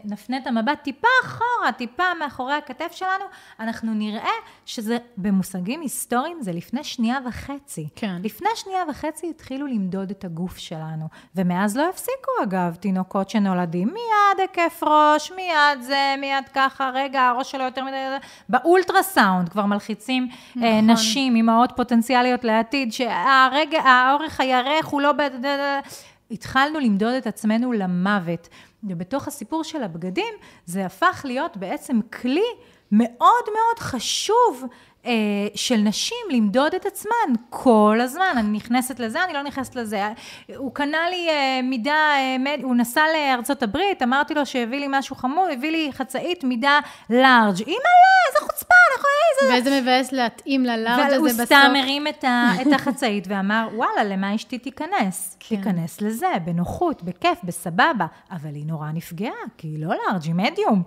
נפנה 0.04 0.36
את 0.36 0.46
המבט 0.46 0.82
טיפה 0.82 1.08
אחורה, 1.24 1.72
טיפה 1.76 2.02
מאחורי 2.20 2.54
הכתף 2.54 2.92
שלנו, 2.92 3.24
אנחנו 3.60 3.94
נראה 3.94 4.30
שזה 4.68 4.98
במושגים 5.16 5.80
היסטוריים, 5.80 6.42
זה 6.42 6.52
לפני 6.52 6.84
שנייה 6.84 7.18
וחצי. 7.26 7.88
כן. 7.96 8.16
לפני 8.22 8.48
שנייה 8.54 8.82
וחצי 8.90 9.30
התחילו 9.30 9.66
למדוד 9.66 10.10
את 10.10 10.24
הגוף 10.24 10.58
שלנו, 10.58 11.08
ומאז 11.36 11.76
לא 11.76 11.88
הפסיקו 11.88 12.30
אגב, 12.42 12.74
תינוקות 12.74 13.30
שנולדים, 13.30 13.88
מיד 13.88 14.40
היקף 14.40 14.82
ראש, 14.82 15.32
מיד 15.32 15.82
זה, 15.82 16.14
מיד 16.20 16.44
ככה, 16.54 16.90
רגע, 16.94 17.22
הראש 17.22 17.50
שלו 17.50 17.64
יותר 17.64 17.84
מדי, 17.84 17.96
באולטרסאונד 18.48 19.48
כבר 19.48 19.66
מלחיצים 19.66 20.28
נכון. 20.56 20.62
נכון. 20.62 20.90
נשים, 20.90 21.36
אימהות 21.36 21.72
פוטנציאליות 21.76 22.44
לעתיד, 22.44 22.92
שהרגע, 22.92 23.80
האורך 23.80 24.40
הירך 24.40 24.86
הוא 24.86 25.00
לא... 25.00 25.12
ב... 25.12 25.22
התחלנו 26.30 26.78
למדוד 26.78 27.14
את 27.14 27.26
עצמנו 27.26 27.72
למוות. 27.72 28.48
ובתוך 28.84 29.28
הסיפור 29.28 29.64
של 29.64 29.82
הבגדים, 29.82 30.34
זה 30.66 30.86
הפך 30.86 31.22
להיות 31.24 31.56
בעצם 31.56 32.00
כלי 32.22 32.44
מאוד 32.92 33.44
מאוד 33.46 33.78
חשוב 33.78 34.64
אה, 35.08 35.12
של 35.54 35.76
נשים 35.76 36.26
למדוד 36.30 36.74
את 36.74 36.86
עצמן 36.86 37.34
כל 37.50 37.98
הזמן. 38.02 38.34
אני 38.36 38.56
נכנסת 38.56 39.00
לזה, 39.00 39.24
אני 39.24 39.32
לא 39.32 39.42
נכנסת 39.42 39.76
לזה. 39.76 40.08
הוא 40.56 40.74
קנה 40.74 41.08
לי 41.10 41.28
אה, 41.28 41.60
מידה, 41.62 41.90
אה, 41.90 42.36
מד... 42.38 42.62
הוא 42.62 42.76
נסע 42.76 43.02
לארצות 43.14 43.62
הברית, 43.62 44.02
אמרתי 44.02 44.34
לו 44.34 44.46
שהביא 44.46 44.78
לי 44.78 44.86
משהו 44.90 45.16
חמור, 45.16 45.48
הביא 45.52 45.70
לי 45.70 45.90
חצאית 45.92 46.44
מידה 46.44 46.80
לארג'. 47.10 47.60
אימא'לה, 47.60 48.18
איזה 48.28 48.38
חוצפה, 48.40 48.74
אנחנו 48.92 49.08
איזה... 49.42 49.54
ואיזה 49.54 49.80
מבאס 49.80 50.12
להתאים 50.12 50.64
ללארג' 50.64 51.06
הזה 51.06 51.16
והוא 51.16 51.28
בסוף. 51.28 51.44
סתם 51.44 51.72
הרים 51.82 52.06
את, 52.06 52.24
ה, 52.24 52.50
את 52.62 52.72
החצאית 52.72 53.24
ואמר, 53.28 53.68
וואלה, 53.74 54.04
למה 54.04 54.34
אשתי 54.34 54.58
תיכנס? 54.58 55.36
כן. 55.40 55.56
תיכנס 55.56 56.00
לזה, 56.00 56.26
בנוחות, 56.44 57.02
בכיף, 57.02 57.38
בסבבה. 57.44 58.06
אבל 58.30 58.54
היא 58.54 58.66
נורא 58.66 58.90
נפגעה, 58.92 59.32
כי 59.58 59.68
היא 59.68 59.86
לא 59.86 59.88
large, 59.88 60.22
היא 60.24 60.34
מדיום. 60.34 60.82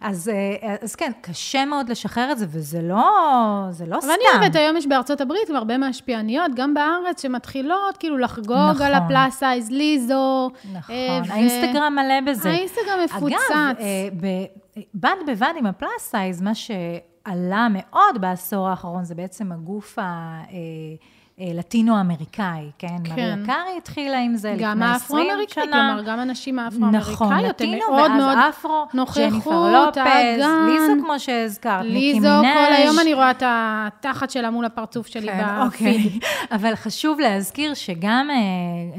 אז, 0.00 0.28
אה, 0.28 0.76
אז 0.82 0.94
כן, 0.94 1.12
קשה 1.20 1.64
מאוד 1.64 1.88
לשחרר 1.88 2.32
את 2.32 2.38
זה, 2.38 2.46
וזה 2.48 2.82
לא, 2.82 3.61
זה 3.70 3.86
לא 3.86 3.94
אבל 3.94 4.00
סתם. 4.02 4.10
אני 4.10 4.40
אוהבת, 4.40 4.56
היום 4.56 4.76
יש 4.76 4.86
בארצות 4.86 5.20
הברית 5.20 5.50
הרבה 5.50 5.78
מהשפיעניות, 5.78 6.50
גם 6.54 6.74
בארץ, 6.74 7.22
שמתחילות 7.22 7.96
כאילו 7.96 8.18
לחגוג 8.18 8.70
נכון. 8.70 8.86
על 8.86 8.94
ה 8.94 9.02
plus 9.02 9.34
size, 9.38 9.70
ליזו. 9.70 10.50
נכון, 10.72 10.94
אה, 10.94 11.20
ו- 11.28 11.32
האינסטגרם 11.32 11.94
מלא 11.96 12.30
בזה. 12.32 12.50
האינסטגרם 12.50 12.98
מפוצץ. 13.04 13.34
אגב, 13.50 13.76
אה, 13.80 14.08
ב- 14.20 14.44
בד 14.94 15.16
בבד 15.26 15.52
עם 15.58 15.66
ה 15.66 15.73
plus 15.73 16.00
size, 16.10 16.42
מה 16.42 16.52
שעלה 16.54 17.66
מאוד 17.70 18.20
בעשור 18.20 18.68
האחרון, 18.68 19.04
זה 19.04 19.14
בעצם 19.14 19.52
הגוף 19.52 19.98
ה... 19.98 20.40
אה, 21.40 21.46
לטינו-אמריקאי, 21.54 22.70
כן? 22.78 22.88
כן. 23.04 23.12
מריה 23.12 23.36
קרי 23.46 23.76
התחילה 23.78 24.18
עם 24.18 24.36
זה 24.36 24.54
גם 24.58 24.78
לפני 24.78 24.94
20 24.94 25.20
האפרו-אמריקאי, 25.20 25.64
שנה. 25.64 25.92
כלומר, 25.94 26.12
גם 26.12 26.18
הנשים 26.20 26.58
נכון, 26.58 26.94
האפרו-אמריקאיות, 26.94 27.60
הן 27.60 27.68
לטינו, 27.68 27.90
מאוד 27.90 28.10
מאוד 28.10 28.36
ואז 28.36 28.54
אפרו, 28.54 28.86
ג'ניפר 29.16 29.72
לופז. 29.72 29.98
ליזו, 30.66 30.92
כמו 31.04 31.20
שהזכרת, 31.20 31.80
ניקי 31.80 31.94
ליזו, 31.94 32.28
מינאז'. 32.28 32.54
כל 32.54 32.72
היום 32.72 32.98
אני 32.98 33.14
רואה 33.14 33.30
את 33.30 33.42
התחת 33.46 34.30
שלה 34.30 34.50
מול 34.50 34.64
הפרצוף 34.64 35.06
שלי 35.06 35.32
כן, 35.32 35.38
בפיד. 35.38 35.62
אוקיי. 35.66 36.18
אבל 36.56 36.74
חשוב 36.74 37.20
להזכיר 37.20 37.74
שגם 37.74 38.28
אה, 38.30 38.36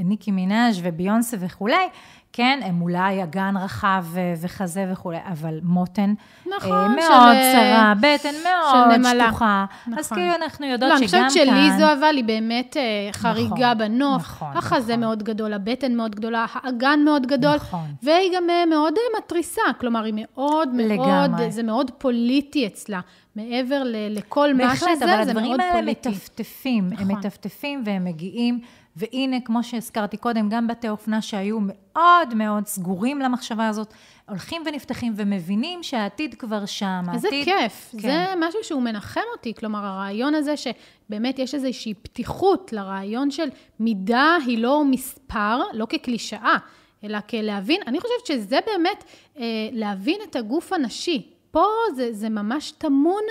ניקי 0.04 0.32
מינאז' 0.32 0.80
וביונסה 0.84 1.38
וכולי, 1.40 1.88
כן, 2.36 2.60
הם 2.64 2.82
אולי 2.82 3.24
אגן 3.24 3.54
רחב 3.64 4.06
אה, 4.18 4.34
וחזה 4.42 4.86
וכולי, 4.92 5.18
אבל 5.32 5.60
מותן 5.64 6.14
נכון, 6.58 6.72
אה, 6.72 6.88
של, 6.88 7.10
מאוד 7.14 7.36
אה, 7.36 7.54
צרה, 7.54 7.94
בטן 8.00 8.34
מאוד. 8.44 9.24
שטוחה. 9.28 9.66
נכון. 9.88 10.00
אז 10.00 10.10
כאילו 10.12 10.36
אנחנו 10.36 10.66
יודעות 10.66 10.92
לא, 10.92 10.98
אני 10.98 11.08
שגם 11.08 11.28
חושבת 11.28 11.46
כאן... 11.46 11.56
שליזו, 11.56 11.94
אבל 11.94 12.16
היא 12.16 12.24
באמת 12.24 12.78
אה, 12.78 13.10
חריגה 13.14 13.50
נכון, 13.74 13.78
בנוף. 13.78 14.22
נכון, 14.22 14.58
החזה 14.58 14.94
נכון. 14.94 15.00
מאוד 15.00 15.24
גדול, 15.24 15.54
הבטן 15.54 15.96
מאוד 15.96 16.16
גדולה, 16.16 16.46
האגן 16.54 17.00
מאוד 17.06 17.26
גדול. 17.28 17.56
נכון. 17.56 17.86
והיא 18.04 18.32
גם 18.36 18.50
אה, 18.50 18.66
מאוד 18.66 18.94
אה, 18.98 19.20
מתריסה, 19.20 19.62
כלומר, 19.80 20.04
היא 20.04 20.14
מאוד 20.18 20.68
מאוד, 20.76 20.92
לגמרי. 20.92 21.52
זה 21.52 21.64
מאוד 21.64 21.92
פוליטי 21.98 22.68
אצלה. 22.68 23.00
מעבר 23.36 23.84
ל- 23.86 24.18
לכל 24.18 24.54
מה 24.54 24.76
שזה, 24.76 24.86
בהחלט, 24.86 24.98
זה 25.00 25.06
אבל 25.06 25.14
מאוד 25.14 25.26
הדברים 25.32 25.60
האלה 25.60 25.74
פוליטי. 25.82 26.10
מטפטפים, 26.10 26.84
הם 26.86 26.94
נכון. 26.94 27.08
מטפטפים 27.18 27.84
והם 27.86 28.06
מגיעים, 28.06 28.60
והנה, 28.96 29.42
כמו 29.42 29.64
שהזכרתי 29.64 30.18
קודם, 30.18 30.50
גם 30.50 30.68
בתי 30.68 30.90
אופנה 30.90 31.22
שהיו 31.22 31.58
מאוד 31.62 32.34
מאוד 32.36 32.68
סגורים 32.68 33.20
למחשבה 33.20 33.68
הזאת, 33.68 33.94
הולכים 34.30 34.62
ונפתחים 34.66 35.14
ומבינים 35.16 35.84
שהעתיד 35.84 36.36
כבר 36.36 36.66
שם. 36.66 37.06
איזה 37.14 37.28
העתיד, 37.28 37.46
כיף, 37.46 37.92
כן. 37.92 38.00
זה 38.00 38.26
משהו 38.40 38.60
שהוא 38.64 38.82
מנחם 38.82 39.22
אותי, 39.36 39.54
כלומר, 39.54 39.86
הרעיון 39.86 40.36
הזה 40.36 40.54
שבאמת 40.58 41.40
יש 41.40 41.56
איזושהי 41.56 41.94
פתיחות 41.94 42.74
לרעיון 42.74 43.32
של 43.32 43.50
מידה 43.80 44.38
היא 44.46 44.58
לא 44.58 44.86
מספר, 44.86 45.62
לא 45.74 45.86
כקלישאה, 45.90 46.58
אלא 47.04 47.18
כלהבין, 47.30 47.82
אני 47.88 48.00
חושבת 48.00 48.26
שזה 48.26 48.60
באמת 48.66 49.04
אה, 49.38 49.44
להבין 49.72 50.20
את 50.30 50.36
הגוף 50.36 50.74
הנשי. 50.74 51.33
פה 51.54 51.66
זה, 51.96 52.14
זה 52.14 52.30
ממש 52.30 52.72
טמון, 52.72 53.22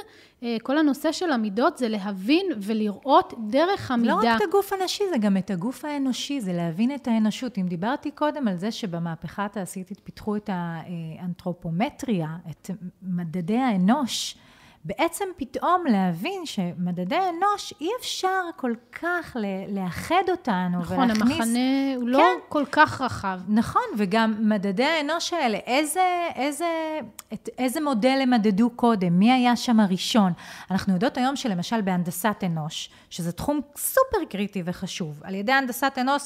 אה, 0.42 0.56
כל 0.62 0.78
הנושא 0.78 1.12
של 1.12 1.30
המידות 1.30 1.78
זה 1.78 1.88
להבין 1.88 2.46
ולראות 2.60 3.34
דרך 3.46 3.90
המידה. 3.90 4.12
לא 4.12 4.16
רק 4.16 4.36
את 4.36 4.48
הגוף 4.48 4.72
הנשי, 4.72 5.04
זה 5.10 5.18
גם 5.18 5.36
את 5.36 5.50
הגוף 5.50 5.84
האנושי, 5.84 6.40
זה 6.40 6.52
להבין 6.52 6.94
את 6.94 7.08
האנושות. 7.08 7.58
אם 7.58 7.66
דיברתי 7.68 8.10
קודם 8.10 8.48
על 8.48 8.56
זה 8.56 8.70
שבמהפכה 8.70 9.44
התעשייתית 9.44 10.00
פיתחו 10.04 10.36
את 10.36 10.50
האנתרופומטריה, 10.52 12.36
את 12.50 12.70
מדדי 13.02 13.58
האנוש, 13.58 14.36
בעצם 14.84 15.24
פתאום 15.36 15.84
להבין 15.88 16.46
שמדדי 16.46 17.16
האנוש, 17.16 17.74
אי 17.80 17.88
אפשר 18.00 18.40
כל 18.56 18.74
כך 18.92 19.36
לאחד 19.68 20.22
אותנו 20.28 20.80
נכון, 20.80 20.98
ולהכניס... 20.98 21.36
המחנה 21.36 21.94
הוא 21.96 22.08
לא 22.08 22.18
כן. 22.18 22.38
כל 22.48 22.64
כך 22.72 23.00
רחב. 23.00 23.40
נכון, 23.48 23.82
וגם 23.96 24.34
מדדי 24.40 24.84
האנוש 24.84 25.32
האלה, 25.32 25.58
איזה, 25.58 26.28
איזה, 26.34 27.00
את, 27.32 27.48
איזה 27.58 27.80
מודל 27.80 28.18
הם 28.22 28.30
מדדו 28.30 28.70
קודם? 28.70 29.18
מי 29.18 29.32
היה 29.32 29.56
שם 29.56 29.80
הראשון? 29.80 30.32
אנחנו 30.70 30.92
יודעות 30.92 31.16
היום 31.16 31.36
שלמשל 31.36 31.80
בהנדסת 31.80 32.36
אנוש, 32.46 32.90
שזה 33.10 33.32
תחום 33.32 33.60
סופר 33.76 34.24
קריטי 34.30 34.62
וחשוב, 34.64 35.20
על 35.24 35.34
ידי 35.34 35.52
הנדסת 35.52 35.98
אנוש, 36.00 36.22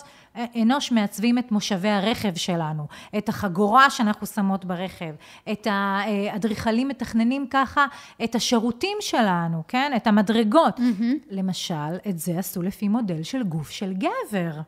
אנוש 0.63 0.93
מעצבים 0.93 1.39
את 1.39 1.53
מושבי 1.53 1.89
הרכב 1.89 2.35
שלנו, 2.35 2.87
את 3.19 3.29
החגורה 3.29 3.91
שאנחנו 3.91 4.27
שמות 4.27 4.65
ברכב, 4.65 5.15
את 5.53 5.67
האדריכלים 5.71 6.89
מתכננים 6.89 7.47
ככה 7.51 7.87
את 8.25 8.35
השירותים 8.47 8.99
שלנו, 9.01 9.63
כן? 9.69 9.93
את 9.97 10.07
המדרגות. 10.07 10.79
Mm-hmm. 10.79 11.27
למשל, 11.31 11.97
את 12.09 12.19
זה 12.19 12.39
עשו 12.39 12.63
לפי 12.63 12.89
מודל 12.89 13.23
של 13.23 13.43
גוף 13.43 13.71
של 13.71 13.93
גבר. 13.93 14.61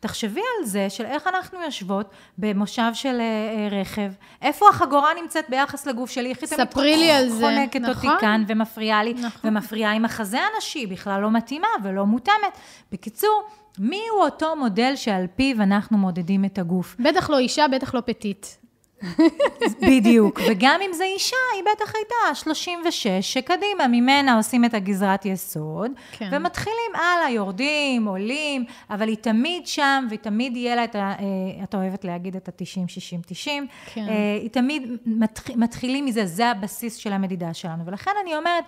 תחשבי 0.00 0.40
על 0.40 0.66
זה, 0.66 0.90
של 0.90 1.04
איך 1.04 1.26
אנחנו 1.26 1.62
יושבות 1.62 2.10
במושב 2.38 2.90
של 2.94 3.20
אה, 3.20 3.68
רכב, 3.80 4.12
איפה 4.42 4.68
החגורה 4.68 5.10
נמצאת 5.22 5.44
ביחס 5.48 5.86
לגוף 5.86 6.10
שלי, 6.10 6.30
איך 6.30 6.38
היא 6.40 6.48
תמיד 6.48 6.70
ספרי 6.70 6.96
לי 6.96 7.10
על 7.10 7.28
זה, 7.28 7.44
חונקת 7.44 7.80
אותי 7.88 8.06
נכון? 8.06 8.20
כאן 8.20 8.44
ומפריעה 8.48 9.04
לי, 9.04 9.14
נכון. 9.14 9.50
ומפריעה 9.50 9.92
עם 9.92 10.04
החזה 10.04 10.38
הנשי, 10.54 10.86
בכלל 10.86 11.20
לא 11.20 11.30
מתאימה 11.30 11.68
ולא 11.84 12.06
מותאמת. 12.06 12.58
בקיצור, 12.92 13.42
מי 13.78 14.00
הוא 14.12 14.24
אותו 14.24 14.56
מודל 14.56 14.96
שעל 14.96 15.26
פיו 15.36 15.62
אנחנו 15.62 15.98
מודדים 15.98 16.44
את 16.44 16.58
הגוף? 16.58 16.96
בטח 16.98 17.30
לא 17.30 17.38
אישה, 17.38 17.68
בטח 17.68 17.94
לא 17.94 18.00
פטית. 18.00 18.61
בדיוק, 19.80 20.40
וגם 20.50 20.80
אם 20.86 20.92
זה 20.92 21.04
אישה, 21.04 21.36
היא 21.54 21.62
בטח 21.74 21.92
הייתה 21.94 22.34
36, 22.34 23.06
שקדימה, 23.06 23.88
ממנה 23.88 24.36
עושים 24.36 24.64
את 24.64 24.74
הגזרת 24.74 25.26
יסוד, 25.26 25.90
כן. 26.12 26.28
ומתחילים 26.32 26.76
הלאה, 26.94 27.30
יורדים, 27.30 28.06
עולים, 28.08 28.64
אבל 28.90 29.08
היא 29.08 29.16
תמיד 29.16 29.66
שם, 29.66 30.06
ותמיד 30.10 30.56
יהיה 30.56 30.76
לה 30.76 30.84
את 30.84 30.94
ה... 30.94 30.98
אה, 30.98 31.64
את 31.64 31.74
אוהבת 31.74 32.04
להגיד 32.04 32.36
את 32.36 32.48
ה-90, 32.48 32.62
60, 32.88 33.20
90. 33.26 33.66
כן. 33.94 34.06
אה, 34.08 34.38
היא 34.42 34.50
תמיד 34.50 34.82
מתח- 35.06 35.50
מתחילים 35.56 36.04
מזה, 36.04 36.26
זה 36.26 36.50
הבסיס 36.50 36.94
של 36.96 37.12
המדידה 37.12 37.54
שלנו. 37.54 37.86
ולכן 37.86 38.10
אני 38.22 38.36
אומרת, 38.36 38.64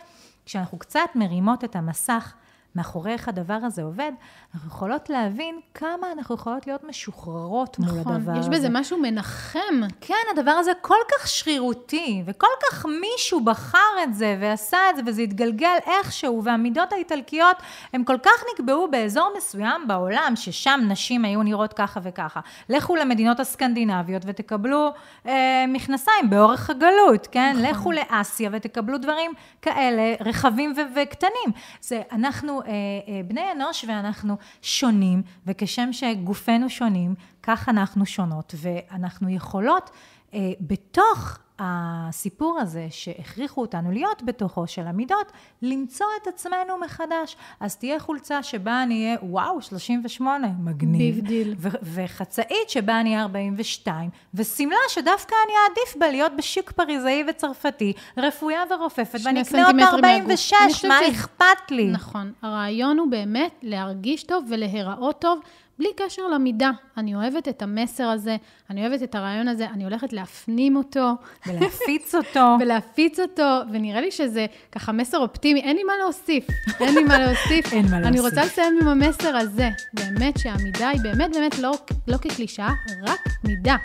כשאנחנו 0.47 0.79
קצת 0.79 1.01
מרימות 1.15 1.65
את 1.65 1.77
המסך, 1.77 2.33
מאחורי 2.77 3.13
איך 3.13 3.29
הדבר 3.29 3.59
הזה 3.63 3.83
עובד, 3.83 4.13
אנחנו 4.55 4.69
יכולות 4.69 5.11
להבין 5.11 5.61
כמה 5.75 6.13
אנחנו 6.13 6.35
יכולות 6.35 6.67
להיות 6.67 6.85
משוחררות 6.85 7.79
מול 7.79 7.89
הדבר 7.89 8.01
נכון, 8.01 8.15
הזה. 8.15 8.33
יש 8.41 8.49
בזה 8.49 8.69
משהו 8.71 8.99
מנחם. 9.03 9.81
כן, 10.01 10.15
הדבר 10.33 10.51
הזה 10.51 10.73
כל 10.81 10.99
כך 11.13 11.29
שרירותי, 11.29 12.23
וכל 12.27 12.47
כך 12.63 12.87
מישהו 13.01 13.45
בחר 13.45 13.79
את 14.03 14.15
זה 14.15 14.37
ועשה 14.41 14.79
את 14.91 14.97
זה, 14.97 15.03
וזה 15.07 15.23
התגלגל 15.23 15.77
איכשהו, 15.87 16.45
והמידות 16.45 16.93
האיטלקיות, 16.93 17.57
הם 17.93 18.05
כל 18.05 18.19
כך 18.23 18.45
נקבעו 18.55 18.91
באזור 18.91 19.33
מסוים 19.37 19.89
בעולם, 19.89 20.33
ששם 20.37 20.81
נשים 20.89 21.25
היו 21.25 21.43
נראות 21.43 21.73
ככה 21.73 22.01
וככה. 22.03 22.41
לכו 22.69 22.97
למדינות 22.97 23.41
הסקנדינביות 23.41 24.23
ותקבלו 24.27 24.93
אה, 25.27 25.65
מכנסיים 25.69 26.31
באורך 26.31 26.71
הגלות, 26.71 27.27
כן? 27.33 27.57
נכון. 27.57 27.65
לכו 27.65 27.93
לאסיה 27.93 28.51
ותקבלו 28.53 28.99
דברים 28.99 29.33
כאלה, 29.63 30.15
רחבים 30.21 30.75
וקטנים. 30.97 31.53
זה, 31.81 32.03
אנחנו 32.13 32.64
אה, 32.67 32.71
אה, 33.09 33.21
בני 33.27 33.53
אנוש 33.53 33.85
ואנחנו 33.89 34.37
שונים, 34.63 35.23
וכשם 35.47 35.93
שגופנו 35.93 36.71
שונים, 36.71 37.15
כך 37.43 37.69
אנחנו 37.69 38.07
שונות, 38.07 38.55
ואנחנו 38.59 39.29
יכולות 39.29 39.91
אה, 40.35 40.53
בתוך 40.61 41.39
הסיפור 41.59 42.59
הזה 42.61 42.87
שהכריחו 42.91 43.61
אותנו 43.61 43.91
להיות 43.93 44.23
בתוכו 44.23 44.67
של 44.67 44.87
המידות, 44.87 45.33
למצוא 45.63 46.07
את 46.23 46.27
עצמנו 46.27 46.79
מחדש. 46.85 47.37
אז 47.61 47.77
תהיה 47.77 47.99
חולצה 48.01 48.43
שבה 48.43 48.83
אני 48.83 49.05
אהיה, 49.05 49.17
וואו, 49.23 49.63
38, 49.63 50.47
מגניב. 50.59 51.15
big 51.15 51.25
deal. 51.27 51.55
ו- 51.59 51.69
וחצאית 51.83 52.69
שבה 52.71 53.01
אני 53.01 53.11
אהיה 53.11 53.23
42, 53.23 54.11
ושמלה 54.35 54.77
שדווקא 54.89 55.35
אני 55.47 55.53
אעדיף 55.69 55.97
בה 55.99 56.09
להיות 56.11 56.33
ב 56.37 56.44
chic 56.44 56.71
פריזאי 56.71 57.25
וצרפתי, 57.31 57.93
רפויה 58.17 58.63
ורופפת, 58.71 59.19
ואני 59.25 59.43
אקנה 59.43 59.61
אותה 59.69 59.73
סנטימטרים 59.73 60.01
מהגוף. 60.15 60.31
46, 60.31 60.53
אני 60.65 60.73
חושבת 60.73 60.89
מה 60.91 60.99
ש- 61.07 61.11
אכפת 61.11 61.71
לי? 61.71 61.91
נכון. 61.91 62.33
הרעיון 62.43 62.99
הוא 62.99 63.11
באמת 63.11 63.53
להרגיש 63.63 64.23
טוב 64.23 64.45
ולהיראות 64.49 65.19
טוב, 65.21 65.39
בלי 65.79 65.89
קשר 65.97 66.23
למידה. 66.29 66.71
אני 66.97 67.15
אוהבת 67.15 67.49
את 67.49 67.63
המסר 67.63 68.05
הזה, 68.05 68.37
אני 68.71 68.87
אוהבת 68.87 69.03
את 69.03 69.15
הרעיון 69.15 69.49
הזה, 69.49 69.67
אני 69.67 69.85
הולכת 69.85 70.13
להפנים 70.13 70.77
אותו. 70.77 71.11
ולהפיץ 71.47 72.15
אותו. 72.19 72.57
ולהפיץ 72.61 73.21
אותו, 73.21 73.61
ונראה 73.73 74.01
לי 74.01 74.11
שזה 74.11 74.47
ככה 74.73 74.93
מסר 74.93 75.19
אופטימי, 75.19 75.61
אין 75.61 75.77
לי 75.77 75.85
מה 75.85 75.93
להוסיף, 76.03 76.47
אין 76.81 76.95
לי 76.95 77.05
מה 77.05 77.19
להוסיף. 77.19 77.73
אין 77.73 77.87
מה 77.91 77.97
אני 77.97 78.03
להוסיף. 78.17 78.25
רוצה 78.25 78.45
לסיים 78.45 78.79
עם 78.83 78.89
המסר 78.89 79.37
הזה, 79.37 79.71
באמת 79.95 80.39
שהמידה 80.39 80.89
היא 80.89 81.01
באמת 81.03 81.31
באמת 81.35 81.59
לא, 81.59 81.73
לא 82.09 82.17
כקלישאה, 82.17 82.71
רק 83.07 83.21
מידה. 83.45 83.77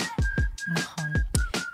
נכון. 0.76 1.19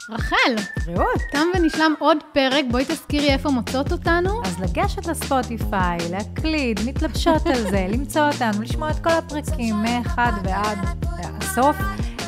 רחל, 0.10 0.56
רעות. 0.88 1.22
תם 1.32 1.47
ונשלם 1.56 1.93
עוד 1.99 2.18
פרק, 2.34 2.66
בואי 2.72 2.86
תזכירי 2.86 3.34
איפה 3.34 3.49
מוצאות 3.49 3.91
אותנו. 3.91 4.41
אז 4.45 4.60
לגשת 4.60 5.06
לספוטיפיי, 5.06 5.97
להקליד, 6.12 6.80
מתלבשות 6.86 7.45
על 7.47 7.70
זה, 7.70 7.88
למצוא 7.89 8.22
אותנו, 8.34 8.62
לשמוע 8.62 8.91
את 8.91 8.99
כל 9.03 9.10
הפרקים 9.10 9.76
מאחד 9.76 10.32
ועד 10.43 10.78
הסוף. 11.18 11.78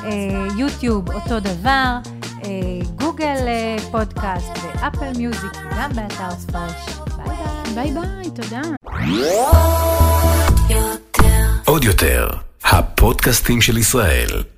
אה, 0.03 0.47
יוטיוב, 0.57 1.11
אותו 1.11 1.39
דבר, 1.39 1.97
אה, 2.43 2.49
גוגל 2.95 3.47
אה, 3.47 3.75
Podcast 3.91 4.51
ו 4.63 4.72
Apple 4.72 5.17
Music, 5.17 5.55
וגם 5.71 5.89
באתר 5.95 6.31
ספרש. 6.39 6.85
bye 7.17 7.25
bye. 7.75 7.91
bye 7.91 7.93
ביי, 7.93 8.31
תודה. 8.35 8.61
עושים 11.65 11.83
היסטוריה, 11.83 12.29
הפודקאסטים 12.63 13.61
של 13.61 13.77
ישראל. 13.77 14.43